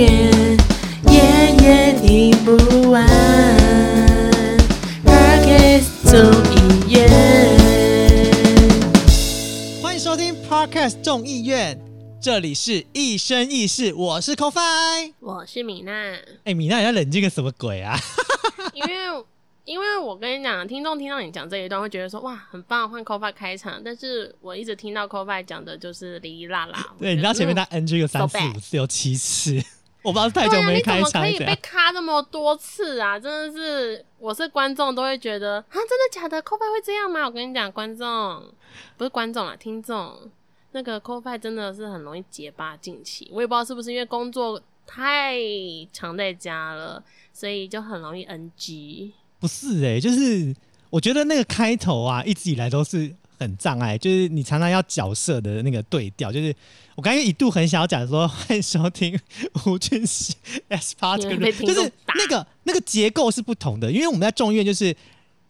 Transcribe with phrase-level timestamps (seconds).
[0.00, 0.08] 夜
[1.60, 3.06] 夜听不完。
[5.04, 6.16] Podcast 综
[6.54, 7.06] 艺院，
[9.82, 11.78] 欢迎收听 Podcast 众议院，
[12.18, 15.12] 这里是一生一世，我是 CoFi。
[15.20, 15.92] 我是米娜，
[16.44, 17.94] 哎，米娜，你在冷静个什么鬼啊？
[18.72, 18.90] 因为
[19.66, 26.86] 因为我跟你讲，听众听到你讲这一段会觉得说哇很棒，换 c o f i 开场，但是我一直听到 c o f i 讲的就是哩哩啦啦。
[26.98, 29.62] 对，你知道前面他他 NG 有三四五次，有七次，
[30.02, 31.38] 我不知道是太久没你怎么可以。
[31.38, 33.18] 被卡那么多次啊？
[33.18, 37.26] 真的是，我是观众都会觉得啊，真的假的 f i 会这样吗？
[37.26, 38.42] 我跟你讲，观众
[38.96, 40.16] 不是观众啊，听众
[40.72, 45.36] 那个 f i 真的是很容易结巴近期，我也不知道是不是因为工作太
[45.92, 49.12] 常在家了，所以就很容易 NG。
[49.38, 50.54] 不是哎、就是
[50.90, 56.54] 我觉得那个开头啊，一直以来都是很障碍，就是你常常要角色的那个对调，就是
[57.00, 59.18] 我刚刚一度很想要讲说，欢迎收听
[59.64, 60.36] 吴俊熙
[60.68, 64.94] S 个被听众就是打那个那个结构是不同的，因为我们在众院就是。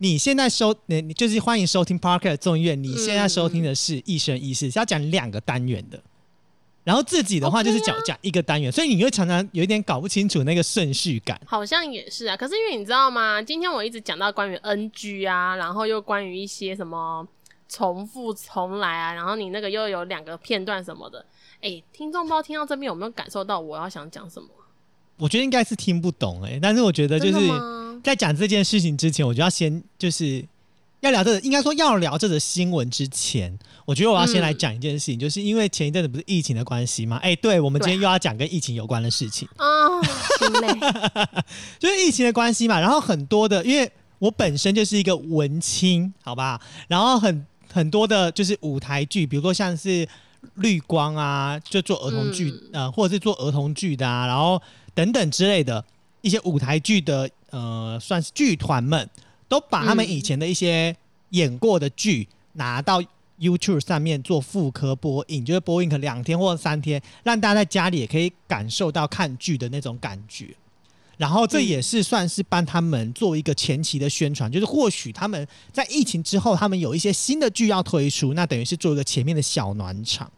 [0.02, 2.80] 你现在收，你你就是欢迎收听 Parker 众院。
[2.82, 6.00] 你现在收听的是一生一世，是要讲两个单元的。
[6.84, 11.38] 然后自己的话就是讲讲一个单元，所以你会常常有一点搞不清楚那个顺序感。
[11.44, 13.42] 好像也是啊，可是因为你知道吗？
[13.42, 17.28] 今天我一直讲到关于 NG 啊，然后又关于一些什么
[17.68, 21.22] 重复重来啊，然后你那个又有两个片段什么的，
[21.62, 24.48] 哎，听众不知道听到这边有没有感受到我要想讲什么？
[25.16, 27.48] 我觉得应该是听不懂哎、但是我觉得就是？
[28.02, 30.42] 在讲这件事情之前，我就要先就是
[31.00, 40.00] 要聊这个，应该说要聊这个新闻之前，我觉得我要先来嗯讲一件事情，就是因为前一阵子不是疫情的关系嘛，哎、对我们今天又要讲跟疫情有关的事情，啊，
[40.38, 40.68] 心累，
[41.78, 50.08] 就是疫情的关系嘛，然后很多的，因为我本身就是一个文青，好吧，然后很很多的就是舞台剧，比如说像是
[50.54, 54.60] 绿光啊，就做儿童剧，呃，或者是做儿童剧的啊，然后
[54.94, 55.84] 等等之类的
[56.20, 59.08] 一些舞台剧的，呃，算是剧团们，
[59.48, 60.94] 都把他们嗯以前的一些
[61.30, 63.02] 演过的剧拿到
[63.38, 70.54] YouTube 上面做复刻播映，就是播映可两天或三天，让大家在家里也可以感受到看剧的那种感觉。
[71.20, 71.68] 然后这嗯。
[71.68, 80.28] 也是算是帮他们做一个前期的宣传，就是或许他们在疫情之后，他们有一些新的剧要推出，那等于是做一个前面的小暖场。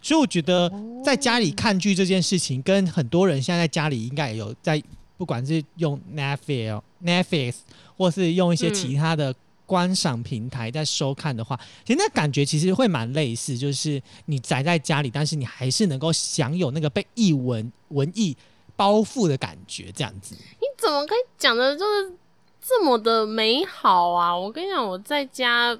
[0.00, 0.72] 所以我觉得
[1.04, 4.82] 在家里看剧这件事情，跟很多人现在在家里应该也有在，
[5.18, 7.54] 不管是用 Netflix、Netflix，
[7.98, 8.74] 或是用一些嗯。
[8.74, 9.34] 其他的
[9.66, 18.34] 观赏平台在收看的话，其实那感觉其实会蛮类似，就是你宅在家里，但是你还是能够享有那个被译文文艺
[18.80, 20.34] 包覆的感觉，这样子。
[20.34, 22.14] 你怎么可以讲的就是
[22.62, 24.34] 这么的美好啊？
[24.34, 25.78] 我跟你讲，我在家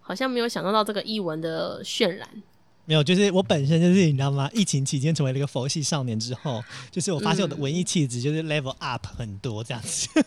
[0.00, 2.26] 好像没有享受到这个译文的渲染。
[2.86, 4.48] 没有，就是我本身就是你知道吗？
[4.52, 10.08] 疫情期间成为了一个佛系少年之后，就是我发现我的文艺气质就是 level up 很多这样子。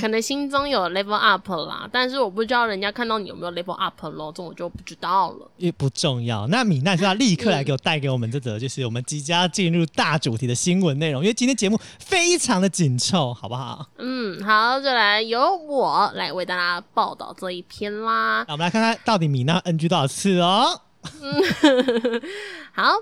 [0.00, 5.50] 可能心中有 level up 啦，但是我不知道人家看到你有没有 level up 咯，这我就不知道了。
[5.58, 6.46] 也不重要。
[6.48, 13.86] 那米娜就要立刻来给我带给我们这则，就是我们即将进入大主题的新闻内容，因为今天节目非常的紧凑，好不好？
[13.98, 18.44] 嗯，好，就来由我来为大家报道这一篇啦。
[18.48, 20.80] 那我们来看看到底米娜 NG 多少次哦。
[22.72, 22.92] 好，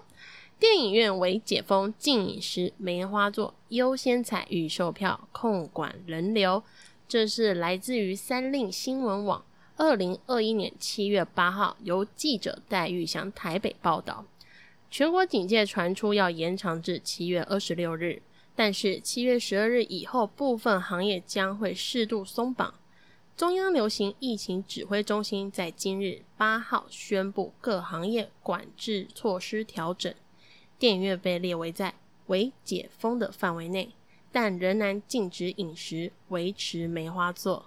[0.58, 6.62] 电影院为解封禁饮食梅花座优先采预售票，控管人流。
[7.08, 9.44] 这是来自于三令新闻网，
[9.76, 14.24] 二零二一年七月八号由记者戴玉祥台北报道。
[14.90, 18.22] 全国警戒传出要延长至七月二十六日，
[18.54, 22.74] 但是七月十二日以后，部分行业将会适度松绑。
[23.42, 30.14] 中央流行疫情指挥中心在今日八号宣布各行业管制措施调整，
[30.78, 31.93] 电影院被列为在
[32.28, 33.90] 为解封的范围内，
[34.31, 37.66] 但仍然禁止饮食，维持梅花座。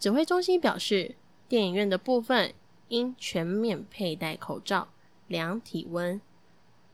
[0.00, 1.14] 指挥中心表示，
[1.46, 2.54] 电影院的部分
[2.88, 4.88] 应全面佩戴口罩、
[5.28, 6.18] 量体温、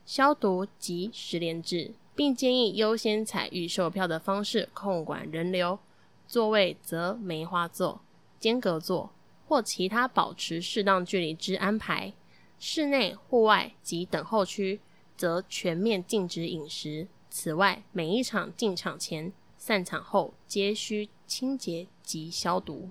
[0.04, 5.78] 消毒及实联制，并建议优先采预售票的方式控管人流。
[6.26, 8.02] 座位则梅花座、
[8.38, 9.10] 间隔座
[9.46, 12.12] 或其他保持适当距离之安排。
[12.58, 14.80] 室内、户外及等候区
[15.16, 17.08] 则全面禁止饮食。
[17.30, 22.90] 此外，每一场进场前、散场后皆需清洁及消毒。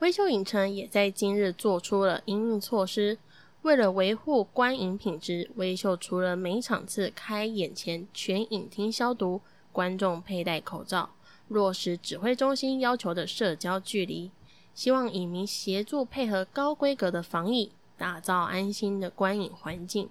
[0.00, 3.18] 微秀影城也在今日做出了应应措施，
[3.62, 9.40] 为了维护观影品质，微秀除了每场次开演前全影厅消毒，
[9.72, 11.10] 观众佩戴口罩。
[11.48, 14.30] 落实指挥中心要求的社交距离，
[14.78, 20.08] 希望影迷协助配合高规格的防疫，打造安心的观影环境。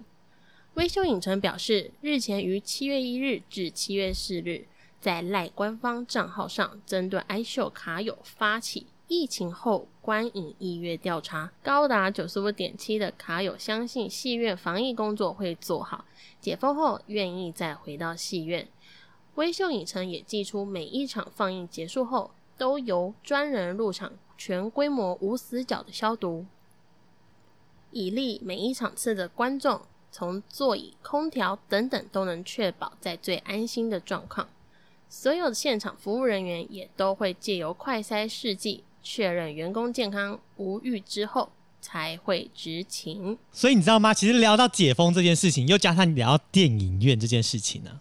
[0.74, 4.66] 微秀影城表示，日前于七月一日至七月四日，
[5.00, 16.04] 在赖官方账号上针对 i 秀卡友发起疫情后观影意愿调查，高达九十五点七的卡友相信戏院防疫工作会做好，
[16.42, 18.68] 解封后愿意再回到戏院。
[19.36, 26.46] 微秀影城也寄出每一场放映结束后，都由专人入场全规模无死角的消毒，
[27.90, 34.48] 以利每一场次的观众从座椅、空调等等都能确保在最安心的状况。
[35.10, 41.50] 所有的现场服务人员也都会借由快筛试剂确认员工健康无虞之后，
[41.80, 43.36] 才会执勤。
[43.50, 44.12] 所以你知道吗？
[44.12, 48.00] 其实聊到解封这件事情，又加上你聊到电影院这件事情呢、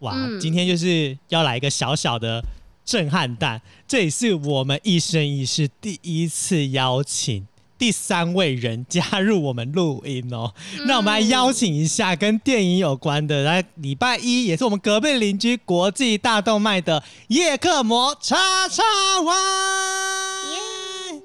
[0.00, 2.42] 哇，嗯今天就是要来一个小小的
[2.88, 7.46] 震撼弹，这也是我们一生一世第一次邀请
[7.76, 10.54] 第三位人加入我们录音哦。
[10.86, 18.82] 那我们来邀请一下跟电影有关的，来礼拜一也是我们隔壁邻居国际大动脉的叶克膜叉叉
[19.22, 19.34] Y。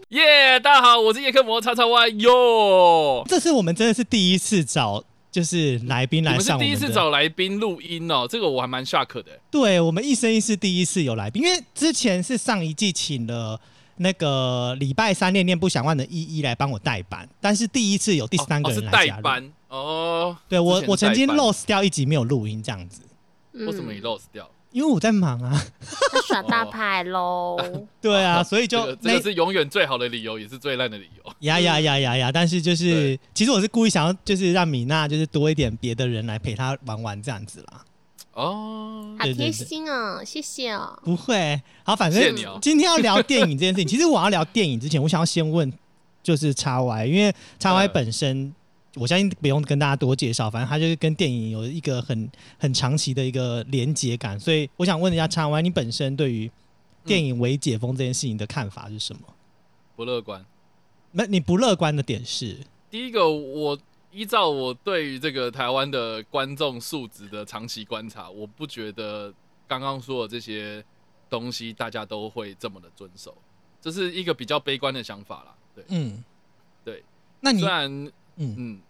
[0.10, 3.24] 耶大家好，我是叶克膜叉叉 Y 哟。
[3.25, 5.01] 这是我们真的是第一次找
[5.33, 9.31] 就是来宾来上我们是第一次找来宾录音哦，这个我还蛮 shock 的。
[9.50, 13.59] 对我们一生一世第一次有来宾，因为之前是上一季请了
[13.97, 18.91] 那个礼拜三念念不想忘的依依来帮我代班，但是第一次有第三个人来。
[18.91, 20.38] 代班哦。
[20.47, 23.01] 对我我曾经 lost 掉一集没有录音这样子，
[23.53, 24.47] 嗯为什么你 lost 掉？
[24.73, 25.65] 因为我在忙啊。
[26.11, 27.57] 他耍大牌喽？
[28.01, 31.33] 对啊，哦所以就这个这那个是永远最好的理由，也是最烂的理由。
[31.39, 32.31] 呀呀呀呀呀！
[32.31, 37.85] 但是就是其实我是故意想要就是让米娜就是多一点别的人来陪她玩玩这样子啦。
[38.33, 40.97] 哦，好贴心哦，谢谢哦。
[41.03, 43.87] 不会，好，反正今天要聊电影这件事情。
[43.87, 45.71] 其实我要聊电影之前，我想要先问，
[46.23, 48.53] 就是叉 Y，因为叉 Y 嗯本身，
[48.95, 52.29] 我相信不用跟大家多介绍，反正它就是跟电影有一个很
[52.59, 56.49] 很长期的一个连结感，所以我想问一下叉 Y，你本身对于
[57.03, 59.21] 电影为解封这件事情的看法是什么？
[59.95, 60.45] 不乐观。
[61.11, 62.57] 那、你不乐观的点是？
[62.89, 63.77] 第一个，我
[64.11, 69.33] 依照我对于这个台湾的观众素质的长期观察，我不觉得
[69.67, 70.83] 刚刚说的这些
[71.29, 73.35] 东西大家都会这么的遵守，
[73.81, 75.55] 这是一个比较悲观的想法啦。
[75.75, 76.23] 对，嗯，
[76.83, 77.03] 对。
[77.41, 78.81] 那你虽然嗯嗯，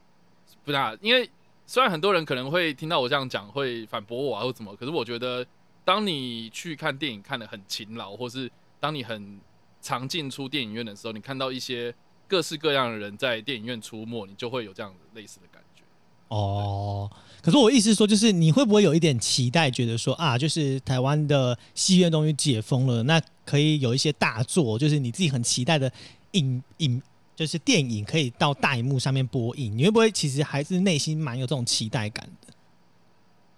[0.64, 1.30] 不是啊，因为
[1.66, 5.46] 虽然很多人可能会听到我这样讲，会反驳我啊，或怎么，可是我觉得，
[5.86, 9.40] 当你去看电影看得很勤劳，或是当你很
[9.82, 11.94] 常进出电影院的时候，你看到一些
[12.28, 15.84] 各式各样的人在电影院出没，你就会有这样子类似的感觉。
[16.30, 17.10] 哦，
[17.42, 25.92] 可是我意思是说，就是你会不会有一点期待，觉得说啊，就是台湾的戏院终于解封了，那可以有一些大作，就是你自己很期待的
[26.32, 27.02] 影影，
[27.36, 32.54] 就是电影可以到大荧幕上面播映，你会不会其实还是内心蛮有这种期待感的？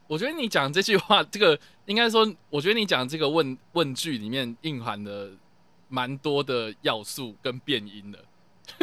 [0.07, 5.31] 我觉得你讲这句话，这个应该说，我觉得你讲这个问问句里面蕴含的
[5.89, 8.19] 蛮多的要素跟变音的。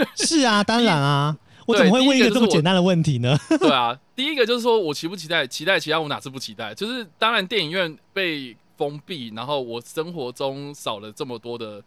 [0.17, 3.39] 是啊，当然啊，我怎么会问一个这么简单的问题呢？
[3.61, 6.75] 对啊，第一个就是说我期不期待，期待其他，我哪次不期待？
[6.75, 11.83] 就是当然电影院被封闭，然后我生活中少了这么多的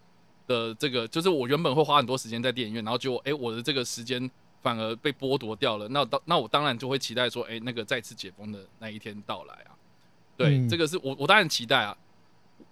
[0.47, 4.29] 的这个，就是我原本会花很多时间在电影院，然后结果哎、我的这个时间
[4.61, 5.87] 反而被剥夺掉了。
[5.89, 9.71] 那当那我当然就会期待说，哎、那个再次解封的那一天到来啊。
[10.37, 11.95] 对，嗯这个是我我当然期待啊。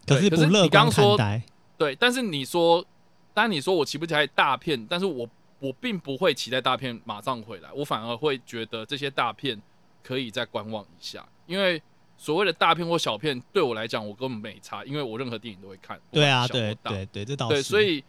[0.06, 1.18] 可是可是不乐观你刚刚说。
[1.76, 2.86] 对，但是你说，
[3.34, 5.28] 当然你说我期不期待大片，但是我
[5.60, 9.60] 我并不会期待大片马上回来，我反而会觉得这些大片
[10.04, 11.82] 可以再观望一下，因为
[12.24, 16.00] 所谓的大片或小片对我来讲，我根本没差，因为我任何电影都会看。
[16.10, 18.02] 对啊，对对对，这倒对，所以，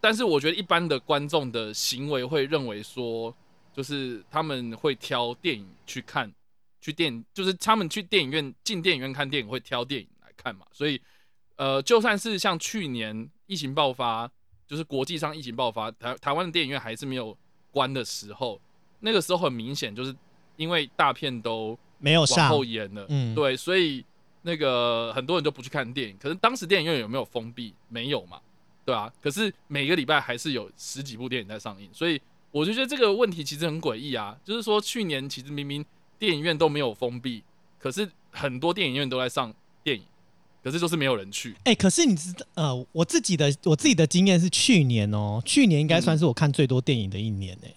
[0.00, 3.32] 但是我觉得一般的观众的行为会认为说，
[3.72, 6.32] 就是他们会挑电影去看，
[6.80, 11.00] 去电影就是他们去电影院进电影院看电影会挑电影来看嘛，所以
[11.54, 14.28] 呃，就算是像去年疫情爆发，
[14.66, 17.38] 就是国际上疫情爆发，台台湾的电影院还是没有
[17.70, 18.60] 关的时候，
[18.98, 20.12] 那个时候很明显就是
[20.56, 24.04] 因为大片都往没有上后延了，嗯对，所以
[24.42, 26.16] 那个很多人就不去看电影。
[26.20, 27.72] 可是当时电影院有没有封闭？
[27.88, 28.40] 没有嘛，
[28.84, 29.10] 对啊。
[29.22, 34.36] 可是每个礼拜还是有十几部电影在上映，所以我就觉得这个问题其实很诡异啊。
[34.44, 35.84] 就是说去年其实明明
[36.18, 37.44] 电影院都没有封闭，
[37.78, 39.54] 可是很多电影院都在上
[39.84, 40.02] 电影，
[40.64, 41.54] 可是就是没有人去。
[41.64, 47.68] 哎、可是你知道，呃，我自己的我自己的经验是去年哦，去年应该算是我看最多电影的一年呢、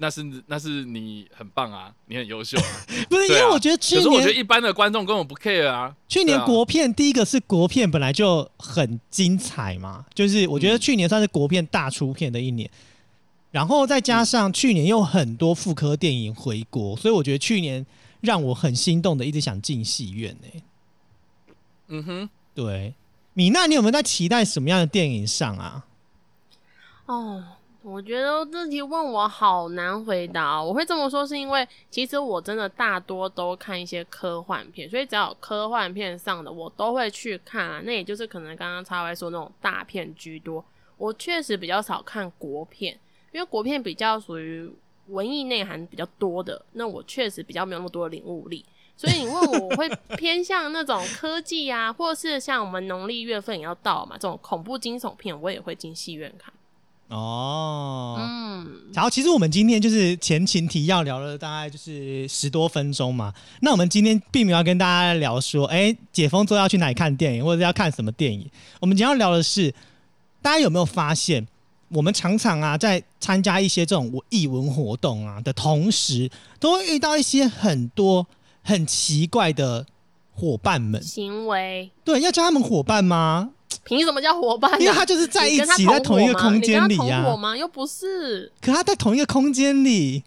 [0.00, 2.64] 那是那是你很棒啊，你很优秀、啊。
[3.08, 5.94] 不是，因为我觉得去可是我觉得年一般的观众根本不 care 啊。
[6.08, 12.68] 去年国片、第一个是国片本来就很精彩嘛，就是我觉得嗯去年算是国片大出片的一年。
[13.50, 17.84] 然后再加上去年又很多妇科电影回国，所以我觉得去年
[18.20, 20.62] 让我很心动的，一直想进戏院呢、
[21.88, 22.94] 嗯哼，对，
[23.34, 25.84] 米娜，你有没有在期待什么样的电影上啊？
[27.06, 27.42] 哦，
[27.82, 30.66] 我觉得这题问我好难回答哦。
[30.66, 37.80] 我会这么说，是因为其实我真的大多都看一些科幻片，所以只要有科幻片上的，我都会去看啊。
[37.82, 40.62] 那也就是可能刚刚插歪说那种大片居多，
[40.98, 42.98] 我确实比较少看国片，
[43.32, 44.70] 因为国片比较属于
[45.06, 48.64] 文艺内涵比较多的，那我确实比较没有那么多的领悟力。
[48.94, 56.52] 所以你问我，我会 偏向那种科技啊，或者是像我们农历月份也要到嘛，这种恐怖惊悚片，我也会进戏院看。
[57.10, 63.34] 哦，嗯，然后其实我们今天就是前情提要聊了大概就是十多分钟嘛。
[63.62, 68.48] 那我们今天并没有要跟大家聊说，哎，解封之后要去哪里看电影，或者要看什么电影。
[68.78, 69.74] 我们今天要聊的是，
[70.40, 71.44] 大家有没有发现，
[71.88, 78.24] 我们常常啊在参加一些这种艺文活动啊的同时，都会遇到一些很多
[78.62, 79.84] 很奇怪的
[80.32, 81.02] 伙伴们。
[81.02, 83.50] 行为对，要叫他们伙伴吗？
[83.84, 84.76] 凭什么叫伙伴、啊？
[84.78, 87.56] 因为他就是在一起，在同一个空间里你跟他啊同伙吗？
[87.56, 88.50] 又不是。
[88.60, 90.22] 可他在同一个空间里，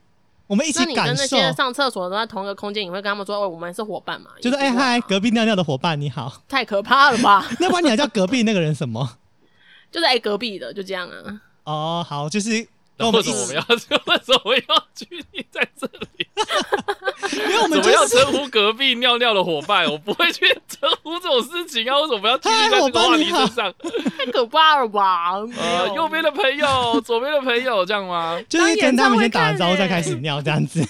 [0.48, 1.22] 我们一起感受。
[1.22, 6.42] 那些上厕所都在同一个空间，你会跟他们说：“哦，我们是伙伴嘛？”就是哎嗨，隔壁尿尿的伙伴你好。
[6.48, 7.48] 太可怕了吧？
[7.60, 9.18] 那不然你还叫隔壁那个人什么？
[9.92, 11.42] 就是哎、隔壁的，就这样啊。
[11.66, 16.28] 哦，好，就是跟 那为什么我们要为什么要拘泥在这里？
[17.34, 19.90] 因为我们怎么样就是称呼隔壁尿尿的伙伴？
[19.90, 22.00] 我不会去称呼这种事情啊！
[22.02, 23.74] 为什么要拘泥嗨在这个话题伙伴你好身上？
[24.18, 25.40] 太可怕了吧？
[25.42, 28.40] 没呃，有右边的朋友，左边的朋友，这样吗？
[28.48, 30.86] 就是跟他们先打招呼，再开始尿这样子。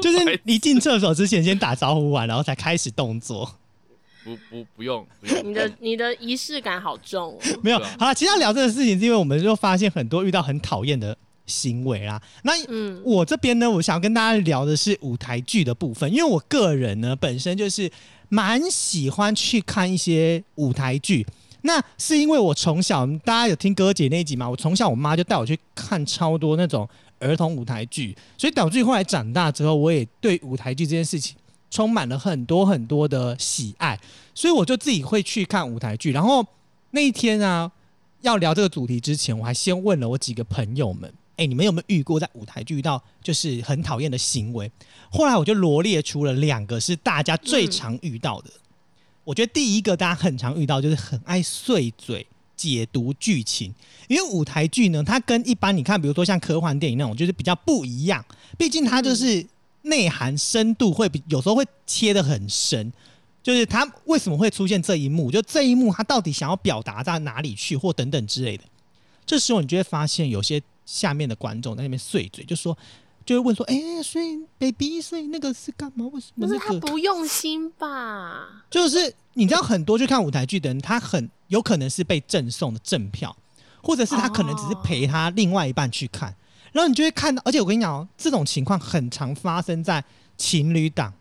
[0.00, 3.50] 就是你进厕所之前先打招呼完，然后才开始动作。
[4.24, 7.38] 不不不用不用，你的你的仪式感好重、哦。
[7.60, 11.16] 没有好了，其实要聊这个事情，是因为我们就发现很多遇到很讨厌的
[11.52, 12.20] 行为啦。
[12.42, 17.90] 那嗯，我这边呢，我想要跟大家聊的是舞台剧的部分，因为我个人呢本身就是
[18.28, 21.26] 蛮喜欢去看一些舞台剧。
[21.64, 24.50] 那是因为我从小，大家有听哥姐那一集嘛？
[24.50, 26.88] 我从小我妈就带我去看超多那种
[27.20, 31.36] 儿童舞台剧，所以导致后来长大之后，我也对舞台剧这件事情
[31.70, 33.96] 充满了很多很多的喜爱，
[34.34, 36.10] 所以我就自己会去看舞台剧。
[36.10, 36.44] 然后
[36.90, 37.70] 那一天啊，
[38.22, 44.70] 要聊这个主题之前，我还先问了我几个朋友们，哎、你们有没有遇过在舞台剧遇到就是很讨厌的行为？
[45.10, 48.50] 后来我就罗列出了两个是大家最常遇到的。
[49.24, 53.72] 我觉得第一个大家很常遇到就是很爱碎嘴解读剧情，
[54.08, 58.24] 因为舞台剧呢，它跟一般你看，比如说像科幻电影那种，就是比较不一样。
[58.58, 59.44] 毕竟它就是
[59.82, 62.92] 内涵深度会比有时候会切的很深，
[63.42, 68.64] 就是它为什么会出现这一幕，就这一幕它到底想要表达到哪里去，或等等之类的。
[69.24, 72.76] 这时候你就会发现有些下面的观众在那边碎嘴，就说。
[73.24, 76.04] 就会问说，哎、所以 baby，所以那个是干嘛？
[76.12, 76.58] 为什么不是？
[76.58, 78.48] 他不用心吧？
[78.68, 83.36] 就是你知道很多去看舞台剧的人，他很有可能是被赠送的赠票，
[83.80, 86.34] 或者是他可能只是陪他另外一半去看，
[86.72, 90.04] 然后你就会看到，而且我跟你讲哦，这种情况很常发生在
[90.36, 91.12] 情侣档，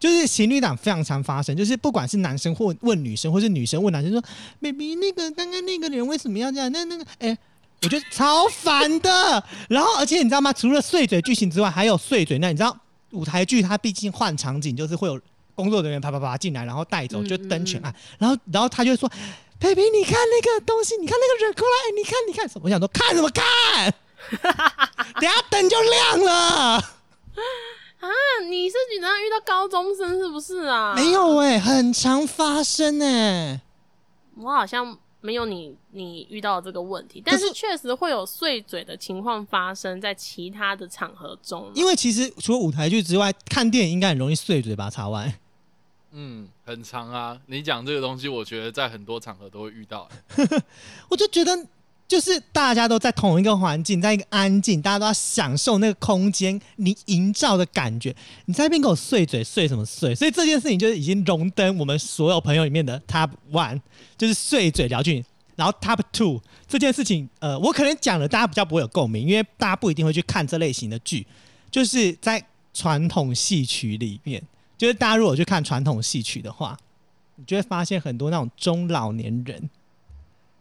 [0.00, 4.24] 就是情侣档非常常发生，就是不管是男生或问女生，或是女生问男生说
[4.58, 6.72] ，baby 那个刚刚那个人为什么要这样？
[6.72, 7.36] 那那个哎。
[7.84, 10.52] 我觉得超烦的，然后而且你知道吗？
[10.52, 12.76] 除了碎嘴剧情之外，还有碎嘴那你知道
[13.10, 15.20] 舞台剧它毕竟换场景，就是会有
[15.54, 19.08] 工作人员啪啪啪进来，然后带走，嗯就灯全暗，然后然后他就会说
[19.60, 23.94] ：“baby，你看那个东西，你看那个人过来，你看你看什么？”我想说看什么看？
[25.20, 26.32] 等下灯就亮了。
[28.00, 28.08] 啊
[28.48, 30.94] 你是经常遇到高中生是不是啊？
[30.94, 33.60] 没，有哎、很常发生哎、
[34.36, 41.72] 我好像没有你你遇到这个问题，但是确实会有碎嘴的情况发生在其他的场合中。
[41.74, 44.90] 因为其实除了舞台剧之外，看电影应该很容易碎嘴吧？
[44.90, 45.40] 插外。
[46.10, 47.40] 嗯，很长啊。
[47.46, 50.06] 你讲这个东西，我觉得在很多场合都会遇到。
[51.08, 51.66] 我就觉得，
[52.06, 58.14] 就是大家都在同一个环境，在一个安静，大家都要享受那个空间你营造的感觉。
[58.44, 60.14] 你在那边跟我碎嘴，碎什么碎？
[60.14, 63.80] 所以这件事情就是已经荣登我们所有朋友里面的 top one，
[64.18, 65.24] 就是碎嘴聊剧。
[65.56, 71.24] 然后 top two 这件事情，呃，我可能讲了，大家比较不会有共鸣，因为大家不一定会去看这类型的剧。
[71.70, 74.42] 就是在传统戏曲里面，
[74.76, 76.76] 就是大家如果去看传统戏曲的话，
[77.36, 79.70] 你就会发现很多那种中老年人。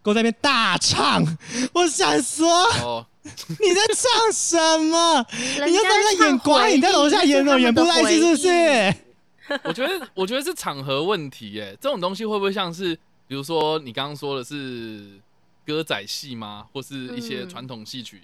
[0.03, 1.23] 给我在那边大唱，
[1.73, 2.47] 我想说
[2.81, 5.25] 哦， 你在唱什么？
[5.65, 7.59] 你又在那演国语，你在楼下演什么？
[7.59, 8.95] 演不来戏是不是？
[9.63, 11.77] 我觉得，我觉得是场合问题耶。
[11.79, 12.95] 这种东西会不会像是，
[13.27, 15.19] 比如说你刚刚说的是
[15.65, 16.65] 歌仔戏吗？
[16.73, 18.21] 或是一些嗯传统戏曲？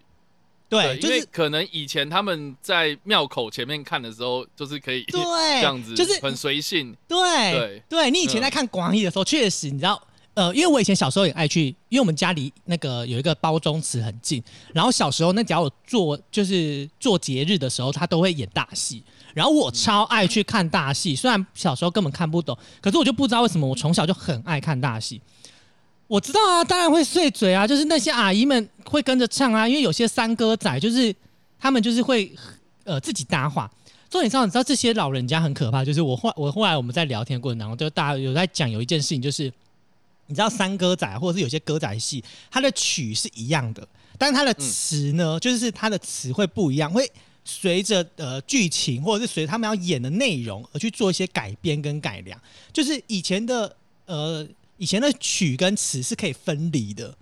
[0.69, 6.95] 对，因为可能以前他们在庙口前面看的时候，就是可以对这样子，就是很随性。
[7.07, 10.01] 对对你以前在看广义的时候，确实你知道，
[10.39, 14.41] 呃，因为我以前小时候也爱去，因为我们家离那个有一个包中祠很近，
[14.73, 19.03] 然后小时候那只要有做就是做节日的时候，他都会演大戏，
[19.33, 25.21] 然后我超爱去看大戏，虽然小时候根本看不懂，可是我就不知道为什么我从小就很爱看大戏。
[26.07, 31.13] 我知道啊，当然会碎嘴啊，就是那些阿姨们会跟着唱啊，因为有些三哥仔就是
[31.59, 32.33] 他们就是会
[32.85, 33.69] 呃自己搭话。
[34.09, 39.51] 重点上，你知道这些老人家很可怕，就是我后我后来我们在聊天过程当中，就大家有在讲有一件事情，就是
[40.29, 47.11] 你知道三歌仔或者是有些歌仔戏，它的曲是一样的，但是它的词呢，就是它的词会不一样，会
[47.43, 52.39] 随着呃剧情或者是随着他们要演的内容而去做一些改编跟改良。
[52.71, 57.17] 就是以前的呃以前的曲跟词是可以分离的，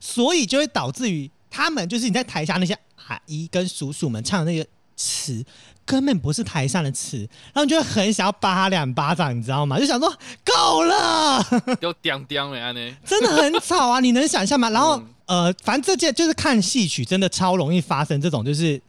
[0.00, 5.44] 所以就会导致于他们就是你在台下那些阿姨跟叔叔们唱的那个词。
[5.86, 7.18] 根本不是台上的词，
[7.54, 9.78] 然后你就会很想要扒他两巴掌，你知道吗？
[9.78, 10.12] 就想说
[10.44, 11.42] 够了，
[11.80, 12.96] 就叮叮的安呢。
[13.04, 14.00] 真的很吵啊！
[14.00, 14.68] 你能想象吗？
[14.68, 15.06] 然后嗯
[15.46, 18.80] 呃，反正这件就是看戏曲，真的超容易发生这种，就是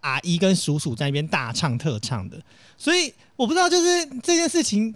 [0.00, 2.36] 阿姨跟叔叔在那边大唱特唱的。
[2.76, 4.94] 所以我不知道，就是这件事情，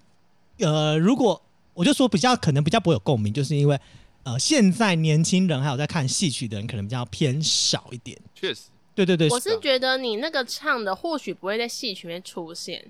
[0.58, 1.40] 呃，如果
[1.74, 3.78] 我就说比较可能比较不会有共鸣，就是因为
[4.24, 8.18] 呃，现在年轻人还有在看戏曲的人，可能比较偏少一点。
[8.34, 8.62] 确实，
[9.06, 12.84] 对对对，我是觉得你那个唱的或许不会在戏曲里面出现，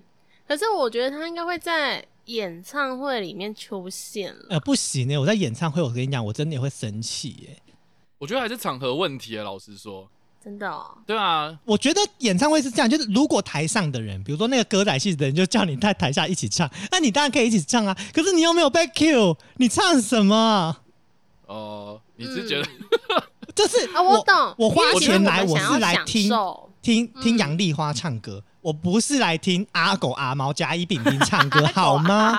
[0.46, 4.46] 可是我觉得他应该会在演唱会里面出现了。
[4.50, 7.56] 呃不行呢、我在演唱会，我跟你讲，我真的也会生气耶、
[8.16, 9.44] 我觉得还是场合问题啊。
[9.44, 10.08] 老实说，
[10.42, 17.94] 真的哦，对啊，我觉得演唱会是这样，就是如果台上的人，比如说那个歌仔戏的人，就叫你在台下一起唱，那你当然可以一起唱啊。
[18.14, 20.78] 可是你又没有被 Q，你唱什么？
[21.44, 22.68] 哦，你是觉得
[23.58, 26.30] 就是啊，我懂，我花钱来，我是来听
[26.80, 32.38] 听听嗯杨丽花唱歌，我不是来听阿狗阿猫甲乙丙丁唱歌，好吗？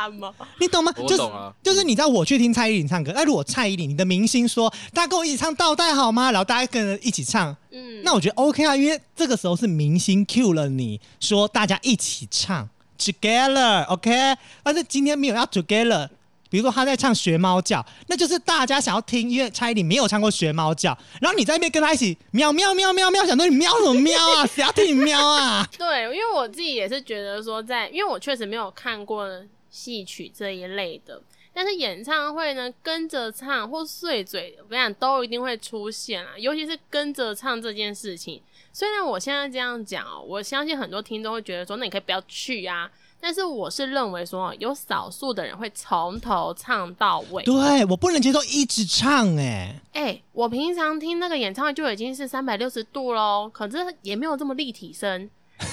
[0.61, 0.93] 你懂吗？
[0.93, 6.31] 就是我懂啊就是你知道我去听蔡依林唱歌，那如果蔡依林你的明星说大家跟我一起唱倒带好吗？
[6.31, 16.07] 然后大家跟着一起唱，嗯，那我觉得 OK 啊，因为这个时候是明星 Q 了你，说大家一起唱 together，OK、但是今天没有要 together，
[16.49, 24.45] 比如说他在唱学猫叫，那就是大家想要听，因为蔡依林没有唱过学猫叫，然后你在那边跟他一起喵喵喵喵喵，想说你喵什么喵啊？
[24.47, 25.67] 谁要听你喵啊？
[25.77, 29.29] 对，因为我自己也是觉得说在，因为我确实没有看过
[29.69, 31.21] 戏曲这一类的，
[31.53, 38.41] 但是演唱会呢，跟着唱或碎嘴，我跟你讲都一定会出现啊，尤其是跟着唱这件事情。
[38.73, 42.89] 虽然我现在这样讲哦，我相信很多听众会觉得说，那你可以不要去啊。
[43.21, 47.43] 但是我是认为说，有少数的人会从头唱到尾。
[47.43, 55.29] 对我不能接受一直唱哎、哎、我平常听那个演唱会就已经是三百六十度喽，可是也没有这么立体声。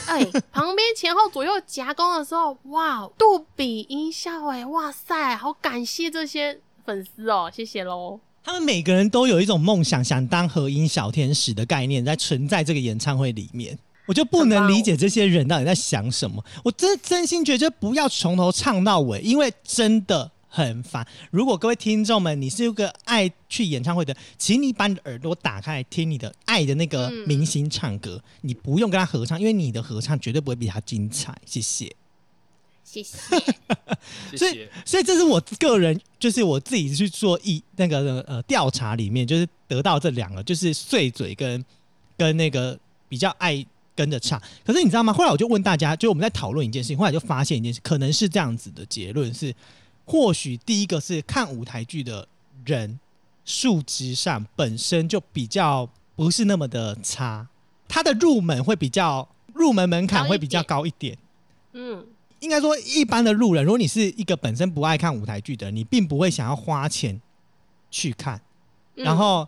[0.07, 8.19] 哎、 旁边前后左右夹攻的时候，哇，杜比音效，哎，哇塞，好感谢这些粉丝哦，谢谢喽。
[8.43, 13.79] 他们每个人都有一种梦想，想当和音小天使的概念，在存在这个演唱会里面。
[14.07, 16.45] 我就不能理解这些人到底在想什么。
[16.64, 21.07] 我真真心觉得不要从头唱到尾，因为真的很烦。
[21.31, 31.37] 如果各位听众们，你是一个爱去演唱会的，请你把你的耳朵打开来听你的爱的那个嗯明星唱歌，你不用跟他合唱，因为你的合唱绝对不会比他精彩。
[31.45, 31.95] 谢谢。
[32.85, 33.19] 谢谢。
[34.37, 34.71] 所以谢谢。
[34.85, 41.62] 所以这是我个人，就是我自己去做一那个呃调查里面，就是得到这两个，就是碎嘴跟
[42.16, 43.66] 跟那个比较爱
[43.97, 44.41] 跟着唱。
[44.65, 45.13] 可是你知道吗？
[45.13, 49.53] 后来我就问大家，就我们在讨论一件事情，后来就发现一件事，可能是这样子的结论是：
[50.05, 52.29] 或许第一个是看舞台剧的
[52.65, 53.01] 人
[53.45, 57.49] 数值上本身就比较不是那么的差，
[57.89, 61.17] 他的入门会比较入门门槛会比较高一点。
[61.73, 62.05] 嗯，
[62.41, 67.21] 应该说，一般的路人，如果你是一个本身不爱看舞台剧的人，你并不会想要花钱
[67.91, 68.37] 去看。
[68.37, 69.47] 嗯然后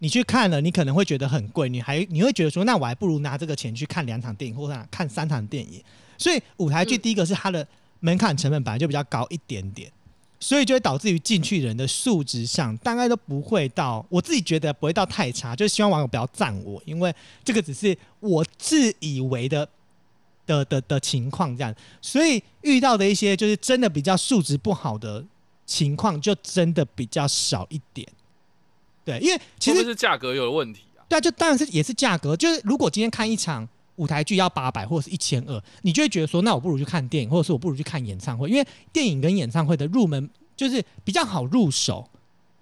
[0.00, 5.80] 你去看了，你可能会觉得很贵，你还你会觉得说，那我还不如拿这个钱去看两场电影，或者看三场电影。
[6.18, 7.66] 所以舞台剧第一个是它的
[8.00, 9.90] 门槛成本本来就比较高一点点，
[10.40, 19.68] 所以就会导致于进去人的素质上大概都不会到，我自己觉得不会到太差，就是希望网友不要赞我，因为这个只是我自以为的。
[20.46, 25.24] 的的的情况这样，所以遇到的一些就是真的比较素质不好的
[25.64, 28.08] 情况，就真的比较少一点。
[29.04, 31.02] 对，因为其实是价格有问题啊？
[31.08, 32.36] 对啊，就当然是也是价格。
[32.36, 42.08] 就是如果今天看一场舞台剧要八百或者是一千二，你就会觉得说，那我不如去看电影，或者是我不如去看演唱会，因为电影跟演唱会的入门就是比较好入手。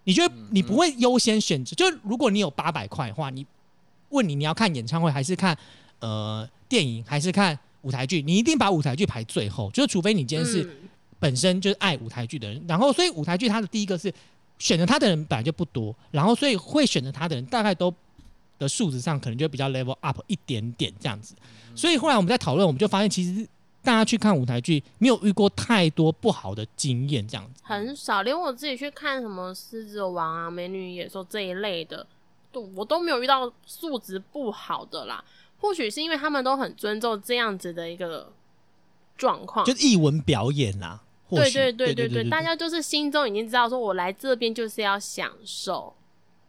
[0.04, 3.44] 你就会嗯你不会优先选择，就是如果你有八百块的话，你
[4.08, 5.54] 问你你要看演唱会还是看
[6.00, 14.10] 呃电影还是看舞台剧，你一定把舞台剧排最后，就是除非你今天是嗯本身就是爱舞台剧的人，然后所以舞台剧它的第一个是
[14.58, 17.94] 选择他的人本来就不多，然后所以会选择他的人大概都
[18.58, 21.34] 的数值上可能就比较 level up 一点点这样子，
[21.76, 23.46] 所以后来我们在讨论，我们就发现其实
[23.82, 27.62] 大家去看舞台剧没有遇过太多不好的经验这样子。
[27.62, 32.04] 很少，连我自己去看什么《狮子王》啊、《美女野兽》这一类的，
[32.50, 35.24] 都我都没有遇到素质不好的啦。
[35.60, 38.32] 或许是因为他们都很尊重这样子的一个
[39.16, 41.00] 状况，就是艺文表演啦。
[41.00, 45.94] 或对许对对对对对，大家就是心中已经知道，说我来这边就是要享受，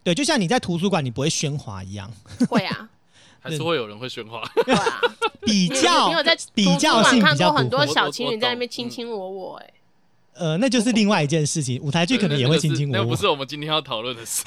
[0.04, 2.12] 对，就像你在图书馆你不会喧哗一样，
[2.50, 2.89] 会啊，
[3.39, 4.42] 还是会有人会喧哗。
[4.65, 5.02] 对啊。
[5.42, 7.68] 比较你有在比较性看过很。
[7.70, 9.74] 多小情侣在那边卿卿我我、哎、
[10.34, 11.82] 呃，那就是另外一件事情。
[11.82, 14.44] 舞台剧可能也会卿卿我我那不，是我们今天要讨论的事。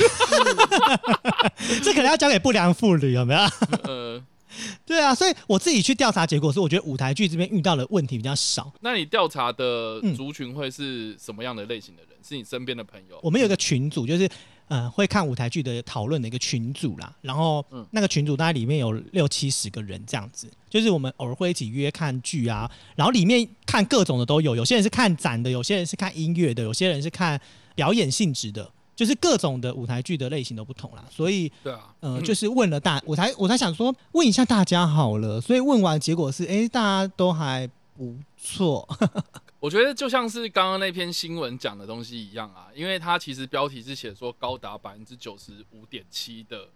[1.82, 3.40] 这可能要交给不良妇女，有没有？
[3.82, 4.22] 呃，
[4.86, 8.72] 对啊，所以我自己去调查结果是，我觉得舞台剧这边遇到的问题比较少。
[8.80, 12.10] 那你调查的嗯族群会是什么样的类型的人？
[12.22, 13.18] 是你身边的朋友？
[13.22, 14.28] 我们有一个群组，就是
[14.68, 17.12] 呃会看舞台剧的讨论的一个群组啦。
[17.20, 27.40] 然后嗯那个群组大概里面有六七十个人这样子，就是我们偶尔会一起约看剧啊，然后里面看各种的都有，有些人是看展的，有些人是看音乐的，有些人是看
[27.74, 31.04] 表演性质的，就是各种的舞台剧的类型都不同啦。
[31.10, 35.40] 所以对啊，呃，就是问了大，我才我才想说问一下大家好了。
[35.40, 38.88] 所以问完结果是，哎、大家都还不错。
[39.60, 46.66] 我觉得就像是刚刚那篇新闻讲的东西一样啊，因为它其实标题是写说高达百分之九十五点七的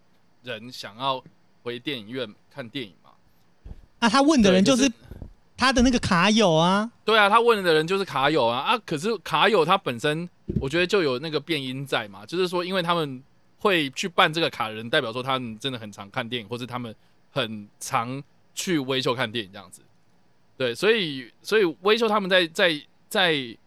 [0.43, 1.21] 人想要
[1.63, 3.09] 回电影院看电影嘛。
[3.99, 4.89] 啊，他问的人就是
[5.57, 8.77] 他的那个卡友啊，对啊，他问的人就是卡友啊啊！
[8.85, 10.29] 可是卡友他本身，
[10.61, 13.23] 我觉得就有那个变音在嘛，就是说，因为他们
[13.57, 16.95] 会去办这个卡的人，代表说他们真的很常看电影，或是他们
[17.31, 19.81] 很常去微秀看电影这样子。
[20.55, 23.57] 对，所以所以微秀他们在在在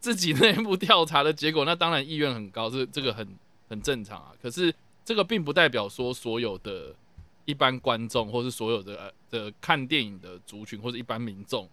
[0.00, 3.26] 自己内部调查的结果，那当然意愿很高，这这个很
[3.68, 4.32] 很正常啊。
[4.42, 6.94] 可是这个并不代表说所有的
[7.50, 11.68] 一般观众，或是所有的呃的看电影的族群，或者一般民众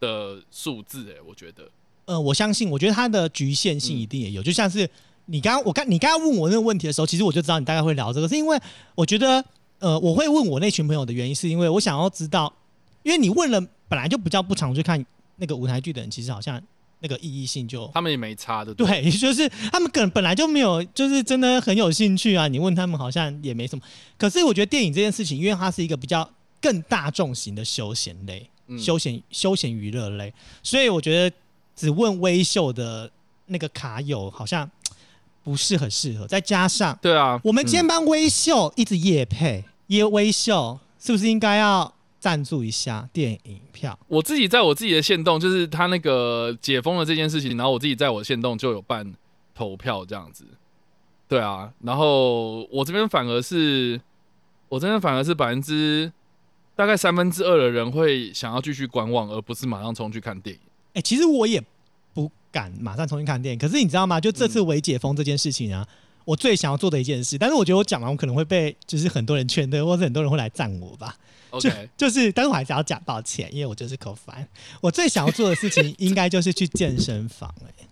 [0.00, 1.70] 的数字，哎，我觉得，
[2.04, 4.88] 呃，我相信，我觉得它的局限性嗯一定也有，就像是
[5.26, 8.58] 你刚刚我刚你刚刚问我那个问题的时候，其实我就知道你大概会聊这个，是因为
[8.94, 9.44] 我觉得
[9.78, 12.52] 呃，我会问我那群朋友的原因，是因为我想要知道，
[13.02, 15.04] 因为你问了本来就比较不常去看
[15.36, 16.60] 那个舞台剧的人，其实好像
[17.00, 22.48] 那个意义性就他们也没差的，对，对，就是他们可能本来就没有，就是真的很有兴趣啊。
[22.48, 23.84] 你问他们好像也没什么。
[24.16, 26.28] 可是我觉得电影这件事情，因为它是一个比较
[26.60, 30.32] 更大众型的休闲类、嗯休闲休闲娱乐类，
[30.62, 31.36] 所以我觉得
[31.76, 33.08] 只问微秀的
[33.46, 34.68] 那个卡友好像
[35.44, 36.26] 不是很适合。
[36.26, 41.94] 再加上对啊，我们今天嗯帮微秀一直夜配，夜微秀是不是应该要
[42.26, 43.96] 赞助一下电影票？
[44.08, 49.14] 我自己在我自己的线动，就是他那个解封了这件事情，然后我自己在我的线动就有办
[49.54, 50.44] 投票这样子，
[51.28, 54.00] 对啊，然后我这边反而是，
[54.68, 56.12] 我这边反而是百分之
[56.74, 60.60] 大概三分之二的人会想要继续观望，而不是马上冲去看电影。
[60.94, 61.62] 哎、其实我也
[62.12, 64.20] 不敢马上冲去看电影，可是你知道吗？
[64.20, 65.86] 就这次微解封这件事情啊，
[66.26, 71.16] 我最想要做的一件事，但是我觉得我讲完，我可能会被就是很多人劝退，或者很多人会来赞我吧。
[71.52, 74.46] 就 OK，就是，但是我还是要讲抱歉，因为我就是口烦。
[74.82, 77.86] 我最想要做的事情，应该就是去健身房、哎，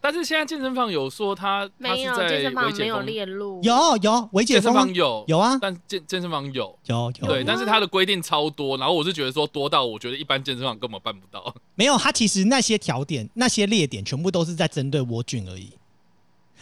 [0.00, 6.76] 但是现在健身房有说他他没有健身房没有列入，有有维解健身房有有啊，但健健身房有。
[6.86, 11.54] 有有对，但是它的规定超多，然后我是觉得说多到我觉得一般健身房根本办不到。
[11.74, 11.96] 没有？
[11.98, 15.70] 它其实那些条点、那些列点，全部都是在针对蜗菌而已。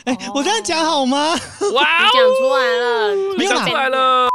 [0.04, 1.30] 哎、哦我这样讲好吗？
[1.30, 4.28] 哇你哦，讲出来了，没有讲出来了，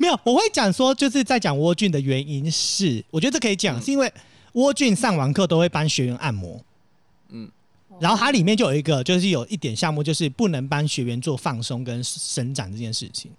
[0.00, 3.82] 没有，我会讲说，就是在讲蜗菌的原因是，我觉得这可以讲，嗯。
[3.82, 4.12] 是因为
[4.52, 6.60] 蜗菌上完课都会帮学员按摩，
[7.28, 7.50] 嗯，
[8.00, 13.30] 然后它里面就有一个，就是有一点项目，就是不能帮学员做放松跟伸展这件事情。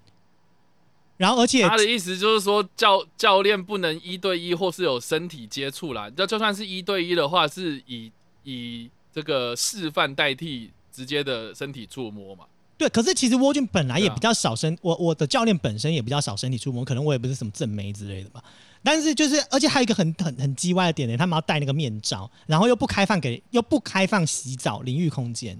[1.17, 8.09] 然后，而且他的意思就是说教教练不能一对一或是有身体接触啦，那就算是一对一的话，是以
[8.43, 12.45] 以这个示范代替直接的身体触摸嘛。
[12.77, 18.41] 对，可是其实沃俊本来也比较少身，我我的教练本身也比较少身体触摸，可能我也不是什么正妹之类的吧。
[18.81, 25.57] 但是就是，而且还有一个很很很叽歪的点呢，他们要戴那个面罩，然后又不开放给又不开放洗澡淋浴空间。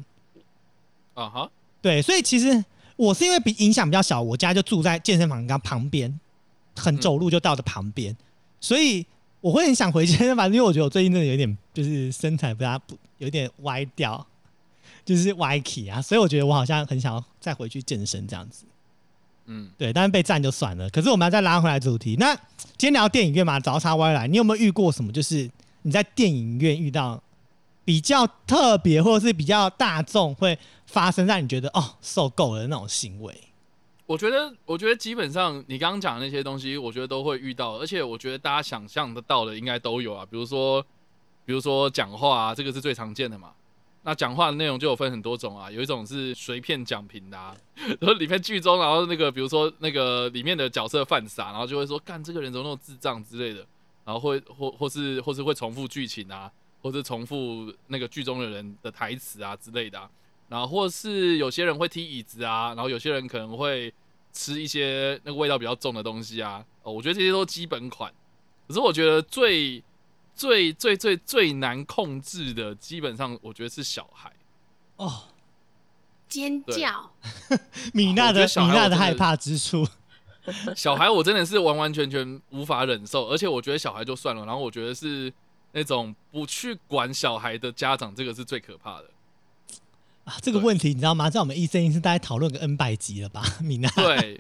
[1.13, 2.63] 啊哈，对，所以其实
[2.95, 6.17] 我是因为比影响比较小，我家就住在健身房刚旁边，
[6.77, 8.15] 很走路就到的旁边，
[8.61, 9.05] 所以
[9.41, 14.25] 我会很想回健身房，因为我觉得我最近真的有点就是身材不大不有点歪掉，
[15.05, 18.65] 就是歪起啊，所以我觉得我好像很想要再回去健身这样子。
[19.45, 20.89] 嗯，对，但是被赞就算了。
[20.89, 22.35] 可是我们要再拉回来主题，那
[22.77, 25.11] 今天聊电影院嘛，早叉歪来，你有没有遇过什么？
[25.11, 25.49] 就是
[25.83, 27.21] 你在电影院遇到
[27.85, 33.33] 比较特别或者是比较大众会发生让你觉得哦受够了的那种行为？
[34.05, 40.25] 我觉得，我觉得基本上你刚刚讲的那些东西，我觉得都会遇到，而且我觉得大家想象得到的应该都有啊。
[40.29, 40.83] 比如说，
[41.49, 43.51] 比如说讲话啊，这个是最常见的嘛。
[44.03, 47.57] 那讲话的内容就有分很多种啊，有一种是随便讲评的，啊，
[47.99, 53.65] 然后里面剧中，然后那个比如说那个里面的角色犯傻，然后就会说干这个人怎么那么智障之类的，
[54.05, 56.51] 然后会或或是或是会重复剧情啊，
[56.83, 60.07] 或是重复那个剧中的人的台词啊之类的啊。
[60.49, 63.91] 然后或是有些人会踢椅子啊，然后有些人可能会
[64.31, 66.63] 吃一些那个味道比较重的东西啊。
[66.83, 68.13] 哦，我觉得这些都基本款。
[68.67, 69.83] 可是我觉得最
[70.39, 74.31] 最最最最难控制的，基本上我觉得是小孩。
[74.95, 75.23] 哦，
[76.29, 77.11] 尖叫，
[77.93, 79.85] 米娜的米娜的的害怕之处，
[80.75, 85.31] 小孩我真的是完完全全无法忍受，而且我觉得小孩就算了，然后我觉得是
[85.73, 89.09] 那种不去管小孩的家长，这个是最可怕的。
[90.23, 91.29] 啊，这个问题你知道吗？
[91.29, 93.89] 在我们一生一世大概讨论个 N 百集了吧，米娜。
[93.89, 94.39] 对，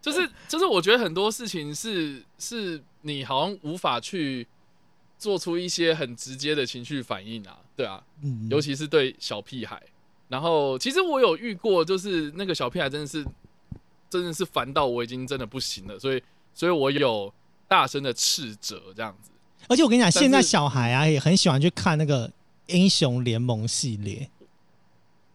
[0.00, 4.46] 就是就是，我觉得很多事情是是你好像无法去
[5.20, 9.80] 做出一些很直接的情绪反应啊，对啊，嗯尤其是对小屁孩。
[10.28, 13.24] 然后其实我有遇过，就是那个小屁孩真的是
[14.08, 16.22] 真的是烦到我已经真的不行了，所以
[16.54, 17.32] 所以我有
[17.68, 19.30] 大声的斥责这样子。
[19.68, 22.32] 而且我跟你讲，现在小孩啊也很喜欢去看那个
[22.68, 24.30] 英雄联盟系列，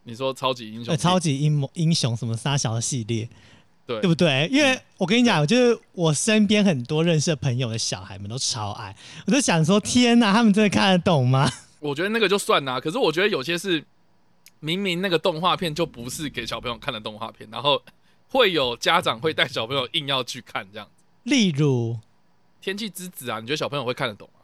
[0.02, 3.28] 你说超级英雄呃，超级英雄英雄什么沙小的系列，
[3.86, 4.48] 对对不对？
[4.50, 8.94] 因为我跟你讲，就是我身边很多认识的朋友的小孩们都超爱，
[9.26, 11.50] 我就想说，天哪，他们真的看得懂吗？
[11.78, 13.84] 我觉得那个就算啦、可是我觉得有些是
[14.60, 17.80] 明明那个动画片就不是给小朋友看的动画片，然后
[18.28, 21.04] 会有家长会带小朋友硬要去看这样子。
[21.22, 21.94] 例如
[22.64, 24.40] 《天气之子啊，你觉得小朋友会看得懂吗？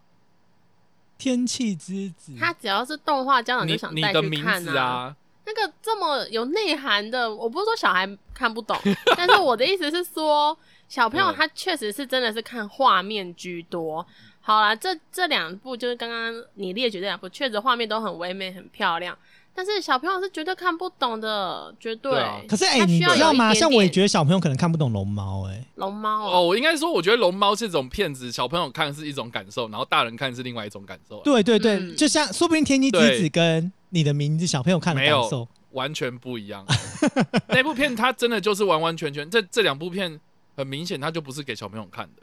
[1.19, 8.77] 天气之子》，他只要是动画，家长就你想带你的名去看字啊，那个这么有内涵的，我不是说小孩看不懂，
[9.17, 10.57] 但是我的意思是说，
[10.89, 14.07] 小朋友嗯他确实是真的是看画面居多。
[14.41, 19.17] 好啦，这这两部就是刚刚你列举这两部，确实画面都很唯美、很漂亮，
[19.55, 22.12] 但是小朋友是绝对看不懂的，绝对。
[22.12, 22.41] 对啊。
[22.49, 23.47] 可是哎、你他需要知道吗？
[23.47, 31.97] 有一点像我也点觉得小朋友可能看不懂龙猫、哎，龙猫哦，我应该说，我觉得龙猫这种片子，小朋友看是一种感受，然后大人看是另外一种感受啊，对对对，嗯。
[31.97, 36.65] 就像说不定天气之子对跟你的名字，小朋友看的没有感受，完全不一样。
[37.49, 40.19] 那部片它真的就是完完全全，这这两部片
[40.57, 42.23] 很明显，它就不是给小朋友看的。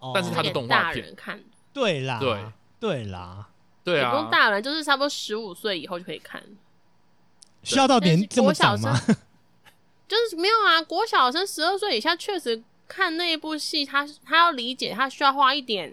[0.00, 0.12] 哦。
[0.14, 1.02] 但是它的给动画片。
[1.02, 1.40] 大人看，
[1.72, 2.38] 对啦，对。
[2.78, 3.48] 对啦，
[3.82, 6.42] 对也不用啊，大人，就是差不多十五岁以后就可以看。
[7.66, 8.98] 需要到年这么长吗？
[10.08, 15.92] 就是没有啊，国小生十二岁以下确实看那一部戏，他他要理解，他需要花一点